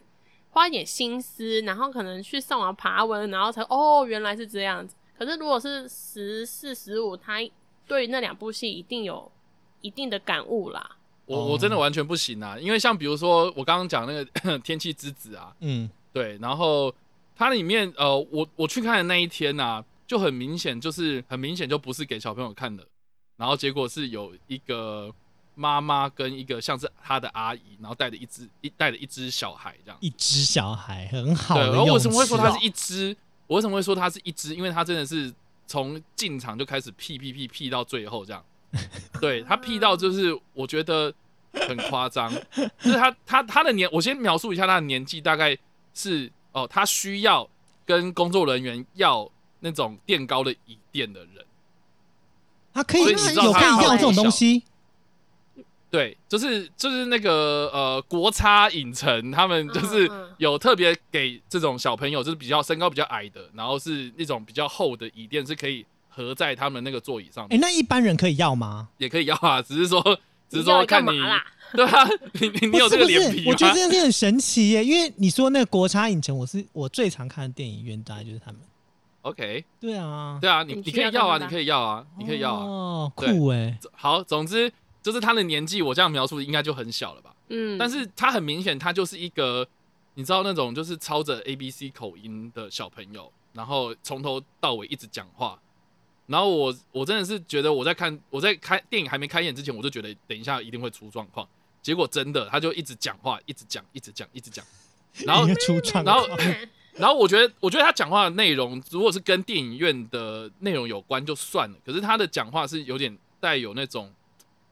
[0.52, 4.96] 花一点心思，然后可能去上网爬文，然后才哦原来是这样子。
[5.18, 7.40] 可是如果是十四十五，他
[7.88, 9.32] 对于那两部戏一定有
[9.82, 10.80] 一定的感悟啦。
[10.90, 14.26] 哦我我真的完全不行啊，因为像比如说我刚刚讲那个
[14.62, 16.94] 《天气之子》啊，嗯，对，然后
[17.36, 22.86] 它里面呃，我我去看的那一天啊，就很明显，就是很明显就不是给小朋友看的，
[23.38, 25.14] 然后结果是有一个
[25.56, 29.98] 妈妈跟一个像是她的阿姨，然后带着一只一带着一只小孩这样。
[30.02, 33.16] 一只小孩很好对，的然后为什么会说它是一只？
[33.48, 34.56] 我为什么会说它是一只？
[34.56, 35.34] 因为它真的是
[35.68, 38.44] 从进场就开始屁屁屁屁到最后这样。
[39.22, 41.14] 对，它屁到就是我觉得
[41.68, 42.34] 很夸张，
[42.80, 45.56] 就是他他他的年，我先描述一下他的年纪，大概
[45.94, 47.48] 是哦，他需要
[47.86, 49.30] 跟工作人员要
[49.64, 51.46] 那种垫高的椅垫的人。
[52.76, 54.64] 他可以有可以要这种东西，
[55.92, 68.90] 对，就是就是那个呃国差影城，他们就是有特别给这种小朋友，就是比较身高比较矮的，然后是那种比较厚的椅垫，是可以合在他们那个座椅上哎、面，那一般人可以要吗？
[68.98, 70.02] 也可以要啊， 只是说
[70.50, 71.12] 只是说看你？
[71.78, 72.08] 对啊，
[72.42, 73.52] 你你你有这个不是不是，脸皮吗？
[73.52, 78.60] 我觉得这件事很神奇耶，因为你说那个国差影城，我是我最常看的电影院，大概就是他们。
[79.24, 82.66] OK，对啊，对啊，你你可以要啊，你可以要啊，你可以要啊。
[82.66, 87.34] 哦，对酷哎，好，总之就是他的年纪，我这样描述应该就很小了吧？
[87.48, 89.68] 嗯，但是他很明显，他就是一个
[90.16, 95.58] 你知道那种就是操着 A B C 口音的小朋友，然后从头到尾一直讲话。
[96.26, 101.48] 然后我我真的是觉得我在看我在开电影还没开演之前，我就觉得等一下一定会出状况。
[101.82, 104.66] 结果真的，他就一直讲话，一直讲，一直讲，一直讲。
[105.26, 106.40] 然后 出状然后况
[106.96, 114.12] 然后我觉得，我觉得他讲话的内容，如果是跟电影院的内容有关就算了，可是他的讲话是有点带有那种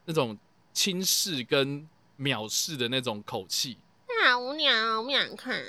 [0.06, 0.38] 那种
[0.74, 1.88] 轻视跟
[2.20, 3.78] 藐视的那种口气。
[4.24, 5.60] 好无聊，我不想看。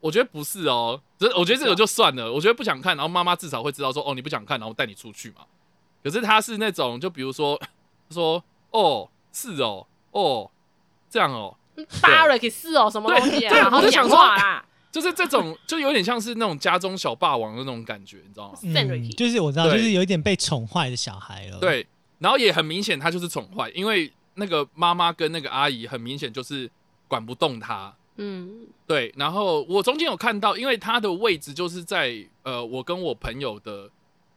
[0.00, 2.32] 我觉得不是哦，这我觉得这个就算了。
[2.32, 5.42] 我觉得不想看，然后妈妈至少会知道说，哦，你不想看，然后带你出去嘛。
[6.02, 7.60] 可是他是那种，就比如说
[8.10, 10.50] 说，哦，是哦，哦，
[11.08, 11.54] 这样哦，
[12.00, 13.70] 巴瑞克是哦，什么东西啊？
[13.70, 14.64] 好我就想讲话啦。
[14.92, 18.58] 就是这种，就有点像是那种家中小霸王的那种感觉，你知道吗？
[18.62, 21.86] 嗯就是我知道，就是有一点被宠坏的小孩了。，对，
[22.18, 26.70] 然后也很明显他就是宠坏，因为那个妈妈跟那个阿姨很明显就是
[27.08, 27.92] 管不动他。
[28.16, 33.88] 嗯，对，然后我中间有看到，因为他的位置就是在呃我跟我朋友的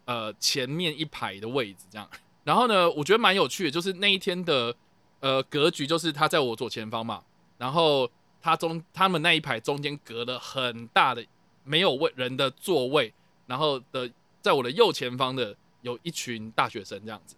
[0.06, 2.10] 呃前面一排的位置这样。
[2.46, 4.74] 然后呢，我觉得蛮有趣的，就是那一天的
[5.20, 7.22] 呃格局，就是他在我左前方嘛，
[7.58, 8.10] 然后
[8.46, 11.26] 他中他们那一排中间隔了很大的
[11.64, 13.12] 没有位人的座位，
[13.48, 14.08] 然后的
[14.40, 17.36] 在我的右前方的有一群大学生这样子。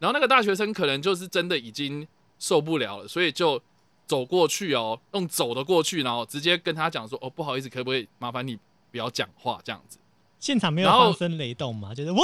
[0.00, 2.04] 然后那个大学生可能就是真的已经
[2.40, 3.62] 受不了了，所以就
[4.04, 8.58] 走过去哦，用走的过去，然后直接跟他讲说：“哦，不好意思，可不可以麻烦你
[8.90, 9.96] 不要讲话这样子
[10.40, 12.20] 现场没有然后放声雷动嘛，就是哇，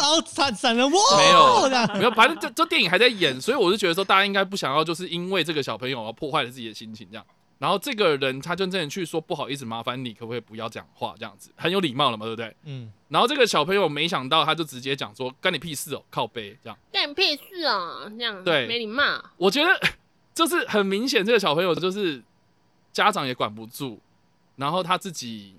[0.00, 7.26] 然后闪闪了哇，没有这样？”没有，反正这这电影还在演，所以我就觉得说，大家应该不想要就是因为这个小朋友而破坏了自己的心情这样。
[7.58, 19.24] 然后这个人他就真的去说：“不好意思，麻烦你可不可以不要讲话这样子，很有礼貌了嘛，对不对嗯，？”然后这个小朋友没想到，他就直接讲说：“干你屁事哦，靠背这样。”干你屁事哦，这样对没礼貌。
[19.36, 19.68] 我觉得
[20.34, 22.22] 就是很明显，这个小朋友就是
[22.92, 24.00] 家长也管不住，
[24.56, 25.56] 然后他自己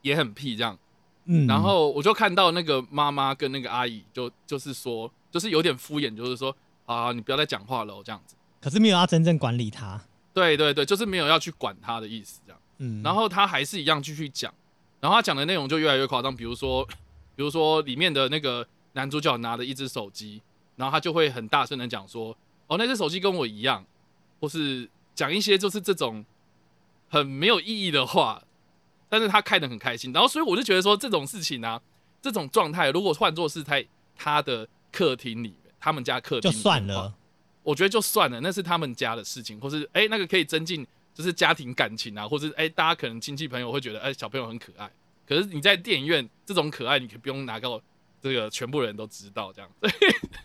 [0.00, 0.78] 也很屁这样。
[1.26, 8.34] 嗯，然后我就看到那个妈妈跟那个阿姨就就是说，就是有点敷衍，就是说啊，你不要再讲话了哦这样子。
[8.60, 10.00] 可是没有要真正管理他，
[10.34, 12.60] 对对对，就是没有要去管他的意思这样。
[12.78, 14.52] 嗯，然后他还是一样继续讲，
[15.00, 16.84] 然后他讲的内容就越来越夸张，比如说，
[17.36, 20.42] 比如说里面的那个男主角拿着一只手机，
[20.76, 23.84] 然后他就会很大声的讲说，哦，那只手机跟我一样，
[24.40, 26.24] 或是讲一些就是这种
[27.08, 28.42] 很没有意义的话，
[29.08, 31.80] 但是他开的很开心，然后所以我就觉得说这种事情啊，
[32.20, 37.14] 这种状态如果换作是在他的客厅里面，他们家客厅就算了，
[37.62, 44.90] 我觉得就算了，那是他们家的事情，或是哎、那个可以增进就是家庭感情啊，或是哎、大家可能亲戚朋友会觉得哎、小朋友很可爱，
[45.26, 47.80] 可是你在电影院这种可爱，你可不用拿到
[48.20, 49.90] 这个全部人都知道这样，对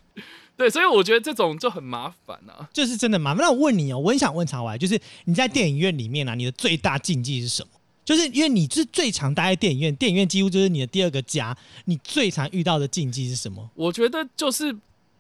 [0.58, 2.68] 对，所以我觉得这种就很麻烦啊。
[2.74, 3.44] 就是真的麻烦。
[3.44, 7.70] 那我问你哦，我很想问常怀，就是你在电影院里面啊，你的最大禁忌是什么？
[8.04, 13.70] 就是因为你是最常待在电影院，电影院几乎就是你的第二个家，你最常遇到的禁忌是什么？
[13.76, 14.76] 我觉得就是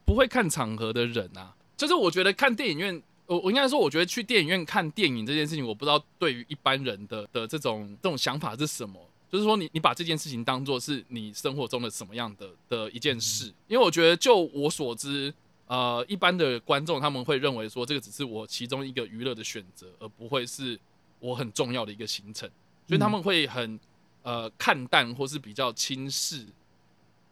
[0.06, 9.00] 不会看场合的人啊，就是我觉得看电影院，我我应该说，我觉得去电影院看电影这件事情，我不知道对于一般人的的这种这种想法是什么。
[9.30, 13.54] 就是说你，你把这件事情当做是你生活中的什么样的的一件事？
[13.68, 15.34] 因为我觉得，就我所知，
[15.68, 20.80] 呃，一般的观众他们会认为说，这个只是我其中一个娱乐的选择，而不会是
[21.20, 22.50] 我很重要的一个行程，
[22.88, 23.78] 所以他们会很
[24.24, 26.46] 呃看淡或是比较轻视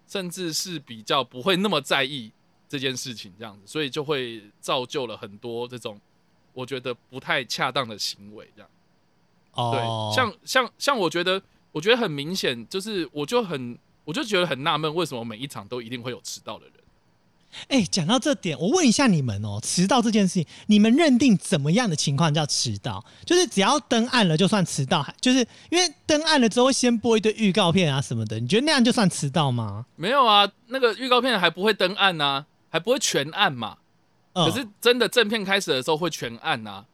[0.06, 2.30] 甚至是比较不会那么在意
[2.68, 6.00] 这件事情，这样子，所以就会造就了很多这种
[6.54, 8.70] 我觉得不太恰当的行为，这样。
[9.54, 16.74] 哦，对，像像像，我觉得我觉得很明显，就是我就很我就觉得很纳闷，为什么每一场都一定会有迟到的人？
[17.70, 23.02] 哎，讲到这点，我问一下你们哦，迟到这件事情，你们认定怎么样的情况叫迟到？
[23.26, 29.86] 就是只要灯暗了就算迟到，还就是因为灯暗了之后会先播一堆预告片啊什么的，你觉得那样就算迟到吗？
[29.96, 33.78] 没有啊，那个预告片还不会登暗呐、还不会全暗嘛。
[34.34, 36.86] 嗯、可是真的正片开始的时候会全暗呐、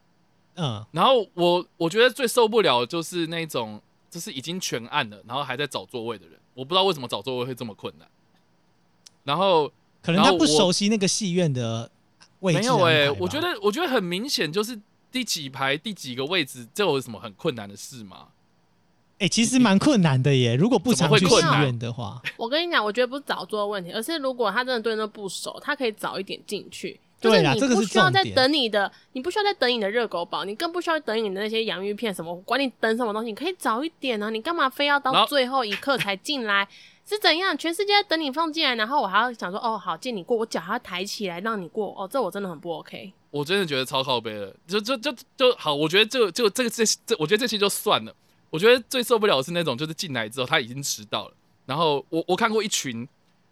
[0.53, 8.07] 嗯，然后我我觉得最受不了的就是那种就是已经全暗了，然后还在找座位的人，我不知道为什么找座位会这么困难。
[9.23, 9.71] 然后
[10.03, 11.89] 可能他不熟悉那个戏院的
[12.41, 14.79] 位置没有哎、我觉得我觉得很明显就是
[15.11, 18.27] 第几排第几个位置，这有什么很困难的事吗？
[19.21, 20.55] 哎、其实蛮困难的耶。
[20.55, 26.99] 如果不常会困难院的话，我跟你讲，我觉得不是早做的问题，而是如果他真的对那不熟，他可以早一点进去。
[27.19, 34.31] 就是你对啦这个是不需要再等你的，你不需要再等你的热狗堡，你更不需要等你的那些洋芋片什么，管你等什么东西，你可以早一点啊！
[34.31, 36.67] 你干嘛非要到最后一刻才进来？
[37.07, 37.55] 是怎样？
[37.55, 43.13] 全世界等你放进来，然后我还要想说，哦，好借你过，我脚还要抬起来让你过，哦，这我真的很不 OK。
[43.29, 45.75] 我真的觉得超靠背了，就就就就好。
[45.75, 48.11] 我觉得这个就这个这这，我觉得这些就算了。
[48.51, 51.33] 我觉得最受不了的是那种，就是进来之后他已经迟到了，
[51.65, 53.07] 然后我我看过一群，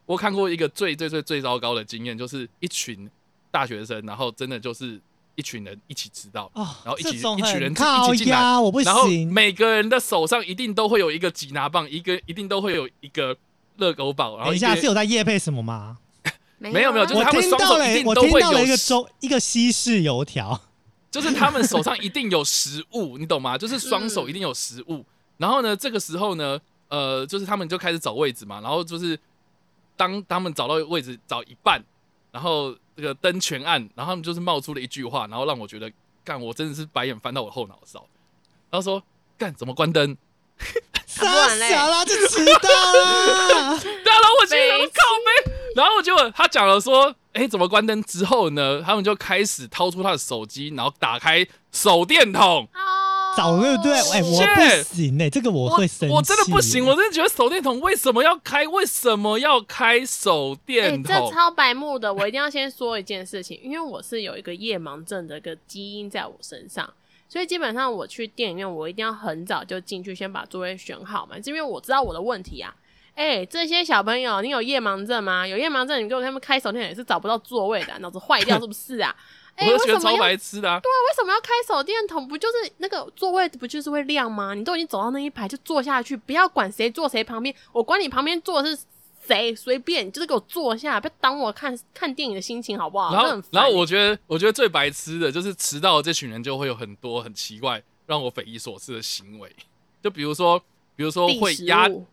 [0.05, 3.09] 我看过一个最最最最糟糕的经验，就是一群
[3.49, 4.99] 大学生，然后真的就是
[5.35, 9.07] 一群人一起迟到，哦，然后一起一群人一起进来，我不然后。
[9.31, 13.35] 每个人的手上一定都会有一个吉拿棒，一个一定都会有一个
[13.77, 15.97] 热狗堡，然后等一下是有在夜配什么吗？
[16.59, 20.59] 没有没有就是我他们双手听到了一定，都会我听到了有一个中一个西式油条，
[21.12, 23.57] 就是他们手上一定有食物，你懂吗？
[23.60, 25.05] 就是双手嗯一定有食物。
[25.38, 28.60] 然后呢，这个时候呢，呃，就是他们就开始找位置嘛。
[28.62, 29.18] 然后就是
[29.95, 31.82] 当他们找到位置找一半，
[32.32, 35.91] 然后这个灯全暗，然后他们就是冒出了一句话，然后让我觉得，
[36.24, 38.05] 干，我真的是白眼翻到我后脑勺。
[38.70, 39.01] 然后说，
[39.38, 40.16] 干，怎么关灯？
[41.07, 43.80] 傻然嘞小啦，就迟到了。
[43.80, 44.93] 对啊，然后我心里想说北靠
[45.26, 52.67] 背，然后结果他讲了说，哎，怎么关灯之后呢，他们就开始掏出他的手机，然后打开手电筒。
[52.73, 53.93] 哦，早对不对？
[53.93, 58.67] 哎、我不行哎、这个我会生气、我真的不行，我真的觉得手电筒为什么要开？
[58.67, 61.30] 为什么要开手哎、电筒？
[61.30, 62.11] 这超白目的！
[62.11, 66.91] 我一定要先说一件事情，因为我是有一个夜盲症的一个基因在我身上，
[67.30, 72.75] 所以基本上我去电影院，我一定要很早就进去，先把座位选好嘛，是因为我知道我的问题啊。
[73.20, 75.45] 哎、这些小朋友，你有夜盲症吗？
[75.45, 79.13] 有夜盲症，你给我他们开手电筒也是找不到座位的啊、脑子坏掉是不是啊？
[79.55, 80.78] 哎、我觉得超什么要白痴的、啊。
[80.78, 82.26] 为什么要开手电筒？
[82.26, 84.53] 不就是那个座位不就是会亮吗？
[84.53, 88.84] 你都已经走到那一排就坐下去，不要管谁坐谁旁边，我管你旁边坐的是
[89.28, 93.13] 谁，随便，你就是给我坐下，不要挡我看看电影的心情好不好？
[93.51, 99.53] 然后我觉得，我觉得最白痴的就是迟到的这群人就会有很多很奇怪、让我匪夷所思的行为，
[100.01, 100.57] 就比如说，
[100.95, 102.05] 比如说会压五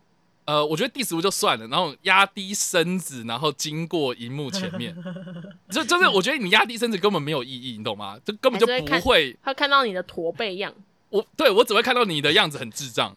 [0.47, 4.95] 呃，我觉得第十步就算了，然后压低身子，然后经过荧幕前面，
[5.69, 8.17] 就就是我觉得你压低身子根本没有意义，你懂吗？
[8.23, 10.73] 就根本就不会，他看到你的驼背样，
[11.09, 13.13] 我对我只会看到你的样子很智障，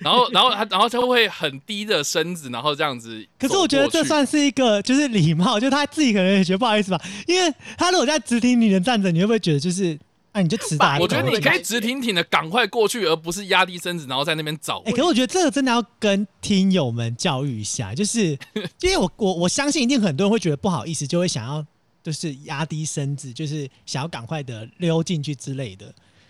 [0.00, 3.24] 然后然后他然后他会很低的身子，然后这样子。
[3.38, 4.02] 可是我觉得这。
[4.02, 9.96] 算是一个就是礼貌，就他自己可能也觉得不好意思吧，因为他如果在直挺挺的站着，你会不会觉得就是
[10.32, 10.98] 啊你就迟到？
[10.98, 14.84] 我觉得你可以直直挺挺的赶快过去，而不是压低身子，然后在那边找位。
[14.86, 18.36] 哎、可是我觉得这个真的要跟听友们教育一下，就是
[18.80, 21.64] 因为我我我相信一定很多人会觉得不好意思，就会想要
[22.02, 25.86] 就是压低身子，就是想要赶快的溜进去之类的。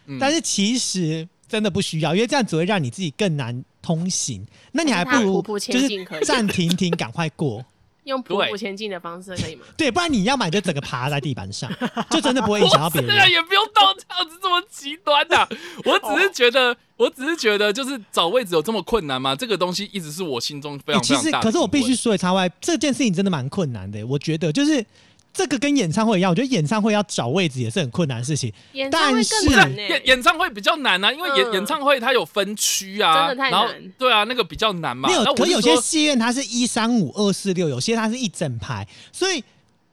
[0.07, 4.45] 嗯但是其实真的不需要，因为这样只会让你自己更难通行。
[4.73, 7.65] 那你还不如就是匍匐前进可以暂停停，赶快过。
[8.05, 9.63] 用匍匐前进的方式可以吗？
[9.77, 11.71] 对，不然你要买就整个爬在地板上，
[12.11, 13.31] 就真的不会影响到别这个人。
[13.31, 15.49] 也不用到这样子这么极端的、
[15.85, 19.35] 我只是觉得，我只是觉得，就是找位置有这么困难吗？
[19.37, 21.53] 这个东西一直是我心中非欸其实常非常大，的疑问。
[21.53, 24.05] 可是我必须说，插外这件事情真的蛮困难的。
[24.07, 24.85] 我觉得就是
[25.33, 28.53] 这个跟演唱会一样，我觉得演唱会要找位置也是很困难的事情。
[28.75, 35.09] 演唱会更但是难呢、演演唱会比较难啊，因为演、嗯演唱会它有分区啊，真的太然后难对啊，那个比较难嘛。
[35.09, 39.43] 没有，可有些说戏院它是一三五二四六，有些它是一整排，所以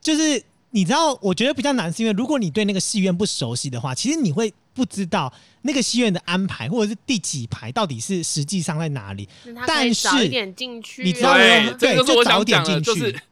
[0.01, 5.31] 就是你知道，我觉得比较难，是因为如果你对那个戏院不熟悉的话，其实你会不知道
[5.61, 9.27] 那个戏院的安排或者是第几排到底是实际上在哪里。
[9.65, 13.23] 但是早一点进去啊，你知道我对有，这个就是我想讲的，对就早点进去就是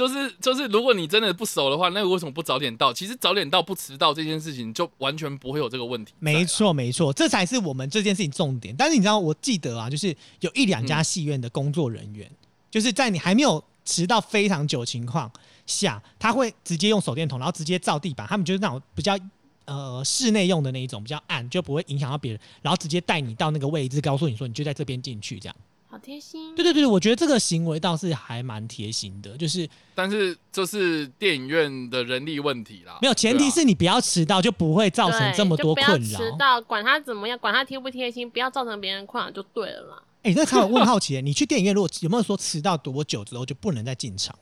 [0.00, 2.90] 就是就是，如果你真的不熟的话，那为什么不早点到？
[2.90, 6.14] 其实早点到不迟到这件事情，就完全不会有这个问题。
[6.18, 8.74] 没，错，没错，这才是我们这件事情重点。
[8.74, 12.26] 但是你知道，我记得啊，就是有一两家戏院的工作人员，
[12.70, 15.30] 就是在你还没有迟到非常久的情况
[15.66, 18.26] 下，他会直接用手电筒，然后直接照地板。
[18.26, 19.18] 他们就是那种比较
[19.66, 25.54] 呃室内用的那一种，比较暗，就不会影响到别人，然后直接带你到那个位置，告诉你说你就在这边进去，这样。
[25.90, 26.54] 好贴心。
[26.54, 32.98] 对对对，我觉得这个行为倒是还蛮贴心的，就是但是这是电影院的人力问题啦。
[33.02, 36.18] 没有前提是你不要迟到，就不会造成这么多就不要困扰。
[36.18, 40.02] 迟到，管他怎么样，管他贴不贴心，不要造成别人困扰就对了嘛。
[40.22, 44.38] 哎、那才有问好奇，你去电影院如果有没有说迟到多久之后就不能再进场？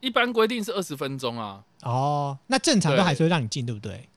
[0.00, 1.62] 一般规定是二十分钟啊。
[1.82, 4.08] 哦，那正常都还是会让你进，对不对？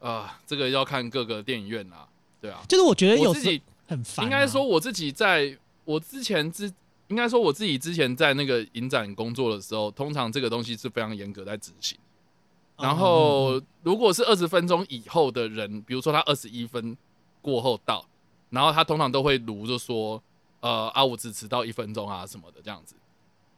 [0.00, 2.06] 啊、这个要看各个电影院啦。
[2.40, 6.72] 对啊，就是我觉得有自己很烦啊、应该说我自己在我之前之，
[7.08, 11.98] 应该说我自己之前在那个影展工作的时候，通常这个东西是非常严格在执行。
[12.76, 16.96] 然嗯后如果是二十分钟以后的人，比如说他二十一分
[17.40, 18.04] 过后到，
[18.50, 20.20] 然后他通常都会如就说，
[20.60, 22.96] 呃啊我只迟到一分钟啊什么的这样子。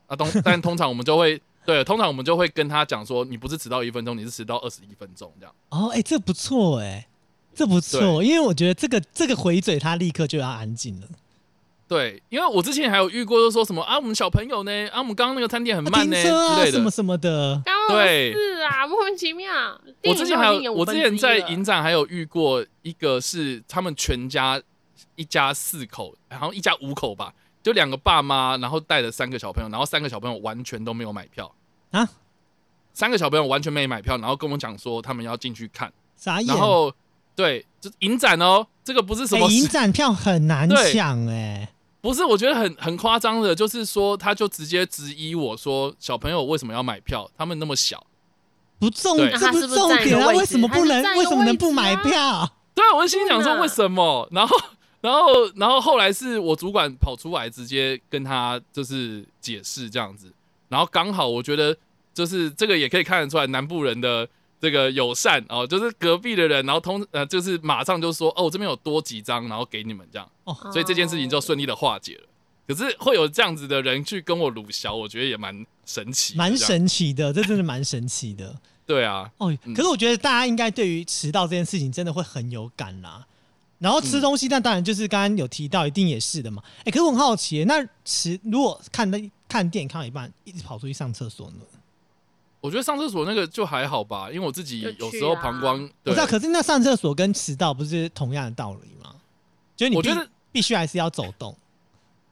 [0.07, 5.55] 啊通但通常我们就会对，通常我们就会跟他讲说，你不是迟到一分钟，你是迟到二十一分钟这样。
[5.71, 7.09] 哦，哎、这不错哎、
[7.55, 11.09] 这不错，因为我觉得这个这个回嘴他立刻就要安静了。
[11.89, 16.79] 对，因为我之前还有遇过，就说什么啊，我们小朋友呢，啊，我们刚刚那个餐点很慢呢啊之类的。
[16.79, 19.81] 什么什么的，对是啊，莫名其妙。
[20.03, 24.61] 我之前还有，我之前在影展还有遇过一个是他们全家
[25.15, 27.33] 一家四口，然后一家五口吧，
[27.63, 31.55] 就两个爸妈，然后带着三个小朋友，然后三个小朋友完全都没有买票。
[31.93, 32.09] 啊，
[32.93, 36.49] 三个小朋友完全没买票，然后跟我讲说他们要进去看，傻眼。
[36.49, 36.93] 然后
[37.37, 40.93] 对，就影展哦，这个不是什哎么影展票很难对。
[40.93, 41.69] 抢哎、
[42.07, 47.29] 不是，我觉得很很夸张的，就是说他就直接质疑我说小朋友为什么要买票？
[47.37, 48.07] 他们那么小。
[48.79, 50.29] 不重，这不是那他不重点啊！
[50.29, 51.03] 为什么不能？
[51.17, 52.53] 为什么能不买啊票？
[52.75, 54.29] 对啊，我就心里想说为什么？
[54.31, 54.57] 然后，
[55.01, 55.23] 然后，
[55.57, 60.31] 然后后来是我主管跑出来直接跟他就是解释这样子，
[60.69, 61.77] 然后刚好我觉得
[62.15, 64.29] 就是这个也可以看得出来南部人的
[64.67, 70.29] 这个友善哦，就是隔壁的人，然后通呃就是马上就说哦我这边有多几张，然后给你们这样，
[70.73, 72.25] 所以这件事情就顺利的化解了。
[72.67, 76.57] 可是会有这样子的人去跟我鲁小，我觉得也蛮神奇，蛮。
[76.57, 79.57] 神奇的，这真的蛮神奇的 对啊，哦。
[79.63, 83.25] 嗯可是我觉得大家应该对于迟到这件事情真的会很有感啦。
[83.79, 86.61] 然后嗯吃东西，那当然就是刚刚有提到，一定也是的嘛。
[86.85, 91.57] 哎，可是我很好奇，那迟如果看那看电影看到一半，一直跑出去上厕所呢？
[92.67, 99.15] 我觉得上厕所那个就还好吧，因为我自己有时候啊膀胱，我对知道，可是那上厕所跟迟到不是同样的道理吗？
[99.77, 101.57] 就是你我觉得必须还是要走动。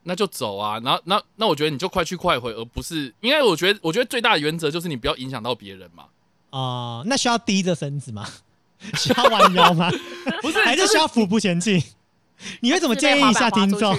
[0.03, 0.77] 那就走啊。
[0.81, 6.03] 然后那那我觉得你就快去快回，而不是因为我觉得我觉得最大的原则就是你不要影响到别人嘛。
[6.49, 8.27] 啊、那需要低着身子吗？
[8.97, 9.89] 需要弯腰吗？
[10.43, 11.81] 不是，还是需要腹部前进？
[12.61, 13.97] 你会怎么建议一下听众？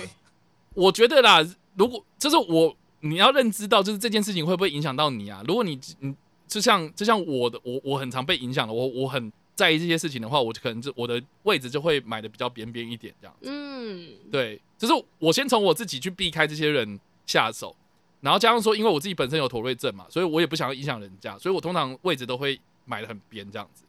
[0.75, 1.41] 我觉得啦，
[1.75, 5.43] 如果就是我你要认知到，就是这件事情会不会影响到你啊？
[5.47, 6.15] 如果你你
[6.47, 13.37] 就像就像我的我我很常被影响的，我我很在意这些事情的话，我可能就我的位置就会买的比较边边一点这样。
[13.43, 17.75] 嗯，对，就是我先从我自己去避开这些人下手，
[18.21, 23.85] 然后加上说，因为我自己本身有妥瑞症嘛，所以我也不想要影响人家，所以我通常位置都会买的很边这样子，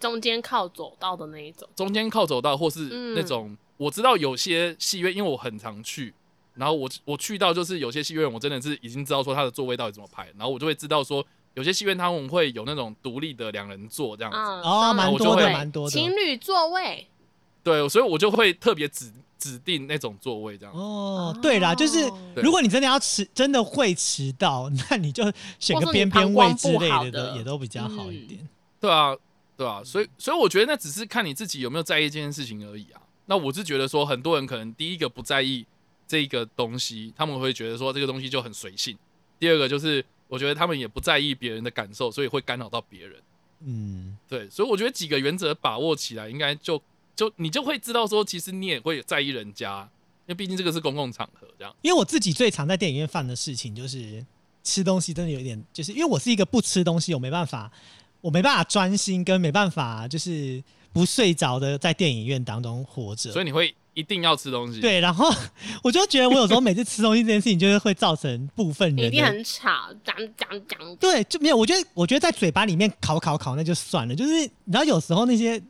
[0.00, 3.14] 中间靠走道的那一种，中间靠走道或是嗯。
[3.14, 6.12] 那种、我知道有些戏院，因为我很常去，
[6.54, 11.24] 然后我我去到就是有些戏院，我真的是已经知道说他的座位到底怎么排，然后我就会知道说
[11.54, 15.90] 有些戏院他们会有那种独立的两人座这样子，嗯，哦，蛮多的，会蛮多的。
[15.90, 17.06] 情侣座位，
[17.62, 20.74] 对，所以我就会特别指指定那种座位这样。
[20.74, 25.24] 哦，对啦，就是如果你真的要迟，真的会迟到，那你就
[25.58, 28.48] 选个边边位之类的，的也都比较好一点。
[28.80, 29.14] 对啊，
[29.56, 33.00] 对啊，所以所以我觉得那只是看你自己有没有在意这件事情而已啊。
[33.26, 35.64] 那我是觉得说，很多人可能第一个不在意
[36.08, 38.96] 这个东西，他们会觉得说这个东西就很随性；
[39.38, 43.20] 第二个就是我觉得他们也不在意别人的感受，所以会干扰到别人。
[43.60, 46.82] 嗯，对，所以我觉得几个原则把握起来，应该就
[47.14, 49.86] 就你就会知道说，其实你也会在意人家，
[50.26, 51.76] 因为毕竟这个是公共场合，这样。
[51.82, 54.24] 因为我自己最常在电影院犯的事情就是
[54.64, 57.70] 吃东西，真的有一点，就是因为我是一个不吃东西，我没办法，
[58.22, 60.64] 我没办法专心，跟没办法就是
[60.94, 63.30] 不睡着的在电影院当中活着。
[63.32, 65.30] 所以你会一定要吃东西。，对，然后
[65.82, 69.70] 我就觉得我有时候每次吃东西这件事情，就是会造成部分人一定很吵，
[70.04, 71.56] 讲讲讲，对，就没有。
[71.56, 74.32] 我觉得，我觉得在嘴巴里面烤烤烤那就算了，就是
[74.64, 75.62] 你知道有时候那些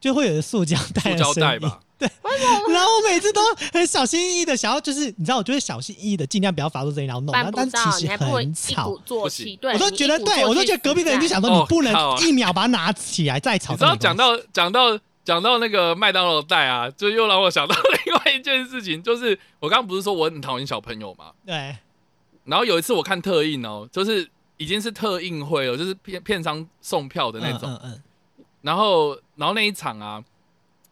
[0.00, 1.80] 就会有塑胶袋塑的声音，胶袋吧。
[2.04, 3.40] 然后我每次都
[3.72, 9.00] 很小心翼翼的想要，就是你知道，我就会小心翼翼的尽量不要发出声音，然后弄，然后但其实很吵鼓。
[9.06, 13.72] 作气，不我都你觉得对，我都觉得隔壁的人就想说，哦你不能一秒把它拿起来再吵。
[13.72, 21.76] 你知道讲到讲到讲到那个麦当劳袋啊，就又让我想到另外一件事情，就是我刚刚不是说我很讨厌小朋友嘛，对，
[22.44, 28.02] 然后有一次我看特映哦，就是已经是特映会了，就是片片商送票的那种，嗯嗯
[28.60, 30.22] 然后然后那一场啊，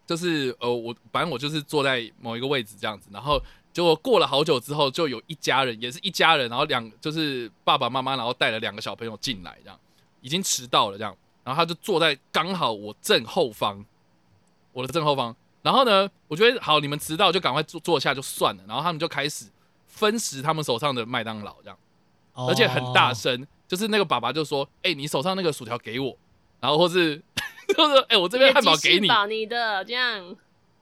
[0.06, 3.40] 就是呃我反正我就是坐在某一个位置这样子，然后
[3.72, 9.78] 结果过了好久之后，就有一家人也是一家人，然后两就是爸爸妈妈，然后带了两个小朋友进来，这样
[10.20, 13.82] 已经迟到了这样，然后他就坐在刚好我正后方，
[14.72, 19.46] 我的正后方，然后呢，我觉得好，你们迟到就赶快坐坐下就算了，然后他们就开始
[19.86, 21.78] 分食他们手上的麦当劳这样。
[22.34, 23.14] 嗯，而且很大哦。
[23.14, 26.16] 声，就是那个爸爸就说：“哎、你手上那个薯条给我。”
[26.60, 27.22] 然后或是
[27.76, 29.06] 就是哎、我这边汉堡给你。
[29.06, 30.36] 保你的这样，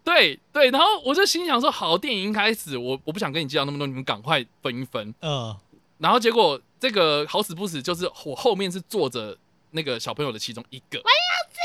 [0.05, 5.13] 对对，然后我就心想说：“好，电影一开始，我我不想跟你计较那么多，你们赶快分一分。
[5.23, 5.57] 嗯，”
[5.99, 9.37] 然后结果这个好死不死，就是我后面是坐着
[9.73, 11.59] 那个小朋友的其中一个，我要吃。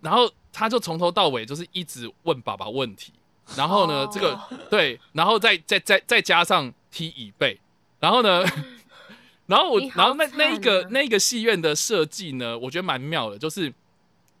[0.00, 3.12] 然后他就从头到尾就是一直问爸爸问题，
[3.54, 4.10] 然后呢，哦。
[4.10, 4.40] 这个
[4.70, 7.60] 对，然后再再再再加上踢椅背，
[8.00, 8.42] 然后呢，
[9.44, 13.70] 然后我然后那那一个那一个戏院的设计呢，我觉得蛮妙的，就是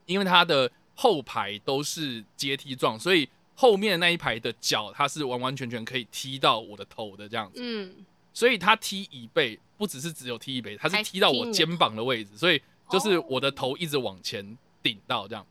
[0.06, 7.94] 因为它的后排都是阶梯状，所以后面那一排的脚它是完完全全可以踢到我的头的这样子，嗯，
[8.32, 12.58] 所以他踢椅背不只是只有踢椅背，他是踢到我肩膀的位置，所以
[12.88, 13.24] 就是哦。
[13.28, 15.44] 我的头一直往前顶到这样。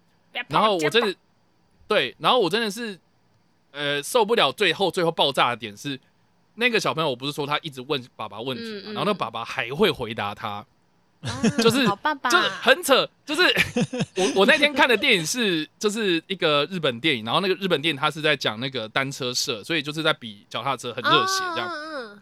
[0.49, 1.15] 然后我真的
[1.87, 2.99] 对，然后我真的是
[3.71, 5.99] 呃受不了，最后最后爆炸的点是
[6.55, 10.65] 那个小朋友，我不是说他一直问爸爸问题，然后那爸爸还会回答他，
[11.57, 13.41] 就是，就是很扯，就是
[14.15, 21.69] 我我那天看的电影是就是一个日本电影，然后那个日本电影它是在讲那个单车社，所以就是在比脚踏车很热血这样。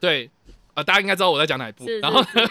[0.02, 0.30] 对，
[0.74, 1.86] 呃，大家应该知道我在讲哪一部。
[2.02, 2.50] 然后呢，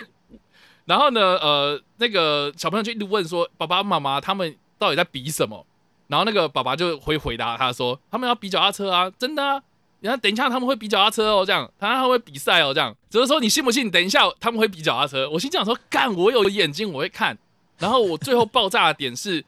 [0.84, 5.64] 然后呢，呃，那个小朋友就一直问说，爸爸妈妈他们到底在比什么？
[6.08, 9.62] 然后那个爸爸就会回答他说，他们要比脚踏车啊，真的啊。
[10.00, 12.94] 然后等一下他们会比脚踏车哦，这样，他他会比赛哦，这样。
[13.08, 13.88] 只是说你信不信？
[13.88, 15.30] 等一下他们会比脚踏车。
[15.30, 17.38] 我心想说，干，我有眼睛我会看。
[17.78, 19.44] 然后我最后爆炸的点是，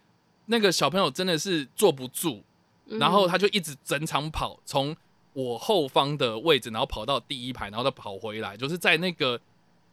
[0.46, 2.40] 那个小朋友真的是坐不住，
[2.86, 4.96] 嗯然后他就一直整场跑，从
[5.32, 9.38] 我后方的位置，然后跑到第一排，然后再跑回来，就是在那个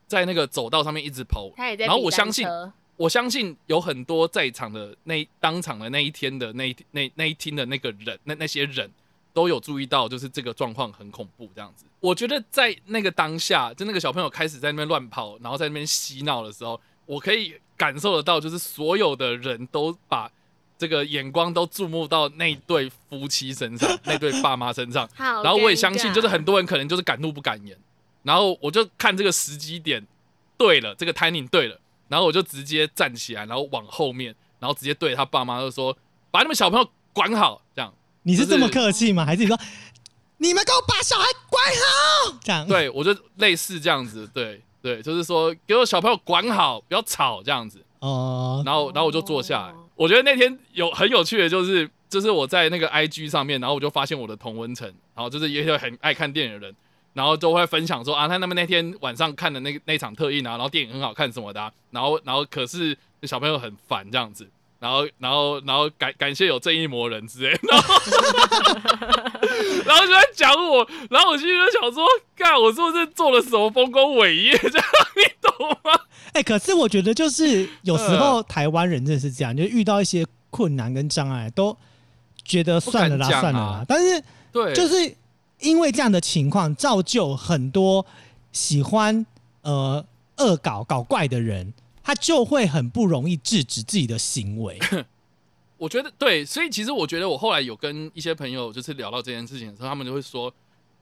[0.05, 1.49] 在那个走道上面一直跑。
[1.79, 2.47] 然后我相信
[3.01, 8.87] 我相信有很多在场的那当场的那一天的那一那那一天的那个人，那那些人
[9.33, 11.85] 都有注意到，就是这个状况很恐怖这样子。
[11.99, 20.31] 我觉得在那个当下，就那个小朋友开始在那边乱跑，然后在那边嬉闹的时候，我可以感受得到，就是所有的人都把
[20.77, 25.09] 这个眼光都注目到那对夫妻身上，那对爸妈身上。
[25.17, 27.75] 好，然后我也相信，就是很多人可能就是敢怒不敢言。
[28.21, 30.05] 然后我就看这个时机点
[30.55, 31.79] 对了，这个 timing 对了，
[32.11, 35.97] 然后我就直接站起来，然后往后面，然后直接对他爸妈就说
[36.29, 37.93] ：“把你们小朋友管好。”这样，
[38.23, 39.25] 你是这么客气吗？
[39.25, 39.57] 还是你说
[40.35, 42.37] 你们给我把小孩管好？
[42.43, 47.81] 这样对我就类似这样子，对对，就是说给我小朋友管好，不要吵这样子。
[47.99, 49.85] 哦，然后然后我就坐下来哦。
[49.95, 54.85] 我觉得那天有很有趣的就是，就是我在那个 IG 上面，然后我就发现我的同温层，
[55.15, 56.75] 然后就是也有很爱看电影的人，
[57.13, 64.47] 然后都会分享说啊，他他们那天晚上看的那个那场特映啊，然后电影很好看什么的啊、然后然后可是小朋友很烦这样子。
[64.79, 67.93] 然后，然后，然后感感谢有正义魔人之类， 然后，
[69.85, 72.03] 然后就在讲我，然后我心里就想说，
[72.35, 74.57] 干，我是不是做了什么丰功伟业？
[74.57, 75.91] 这样你懂吗？
[76.33, 81.77] 哎、可是我觉得就是有时候台湾人真的是这样，就遇到一些困难跟障碍，都
[82.43, 83.85] 觉得算了啦，算了啦。
[83.87, 85.15] 但是对，就是
[85.61, 88.05] 因为这样的情况，造就很多
[88.51, 89.25] 喜欢
[89.61, 90.05] 呃
[90.37, 94.79] 恶搞搞怪的人，他就会很不容易制止自己的行为。
[95.77, 100.53] 我觉得对，所以其实我觉得我后来有跟一些朋友就是聊到这件事情的时候，他们就会说，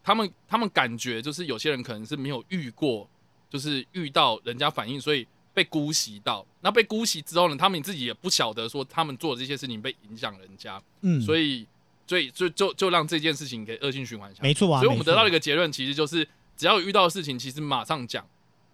[0.01, 3.05] 他们他们感觉就是有些人可能是没有遇过，
[3.49, 6.45] 就是遇到人家反应，所以被姑息到。
[6.61, 11.67] 那被姑息之后呢，他们自己也不晓得说他们做这些事情被影响人家，嗯，所以以
[12.09, 14.41] 所以就就就让这件事情给恶性循环下去。
[14.41, 18.25] 没错啊，所以我们得到了一个个结论，其实就是只要有遇到的事情，其实马上讲。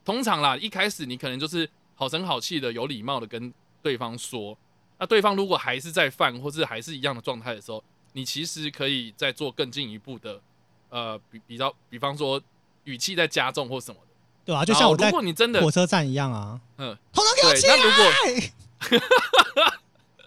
[0.06, 4.58] 通常啦，一开始你可能就是好声好气的、有礼貌的跟对方说。
[4.98, 7.84] 那对方如果还是在犯，或是还是一样的状态的时候，
[8.14, 10.40] 你其实可以再做更进一步的，
[10.88, 12.42] 呃，比比较，比方说
[12.86, 14.08] 语气在加重或什么的。
[14.46, 18.06] 对啊，就像我在果你真的火车站一样啊，嗯，通常给我对，起那如果
[19.66, 19.74] 来！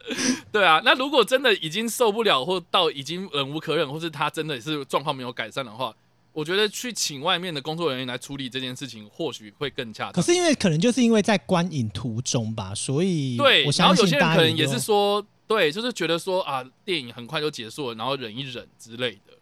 [0.53, 5.95] 对啊，那如果真的已经受不了，或到已经忍无可忍，或是他真的是状况没有改善的话，
[6.33, 10.13] 我觉得去请外面的工作人员来处理这件事情，或许会更恰当。
[10.13, 19.35] 可是因为可能就是因为在观影途中吧，所以对，我然后有些人可能也是说，对，就是觉得说啊，电影很快就结束了，然后忍一忍之类的。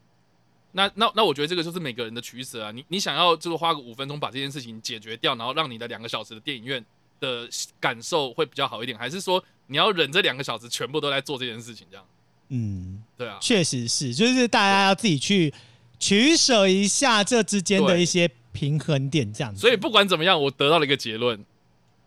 [0.73, 2.71] 那那那，我觉得这个就是每个人的取舍啊。
[2.71, 6.85] 你你想要就是花个五分钟把这件事情解决掉，然后让你的两个小时的电影院
[7.19, 7.49] 的
[7.81, 11.87] 感受会比较好一点，还是说你要忍这两个小时全部都在做这件事情？
[11.91, 12.05] 这样
[12.49, 15.53] 嗯，对啊，确实是，就是大家要自己去
[15.99, 19.61] 取舍一下这之间的一些平衡点，这样子。
[19.61, 21.45] 所以不管怎么样，我得到了一个结论，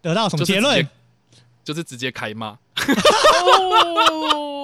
[0.01, 0.87] 得到什么结论？
[1.63, 2.57] 就是直接开骂。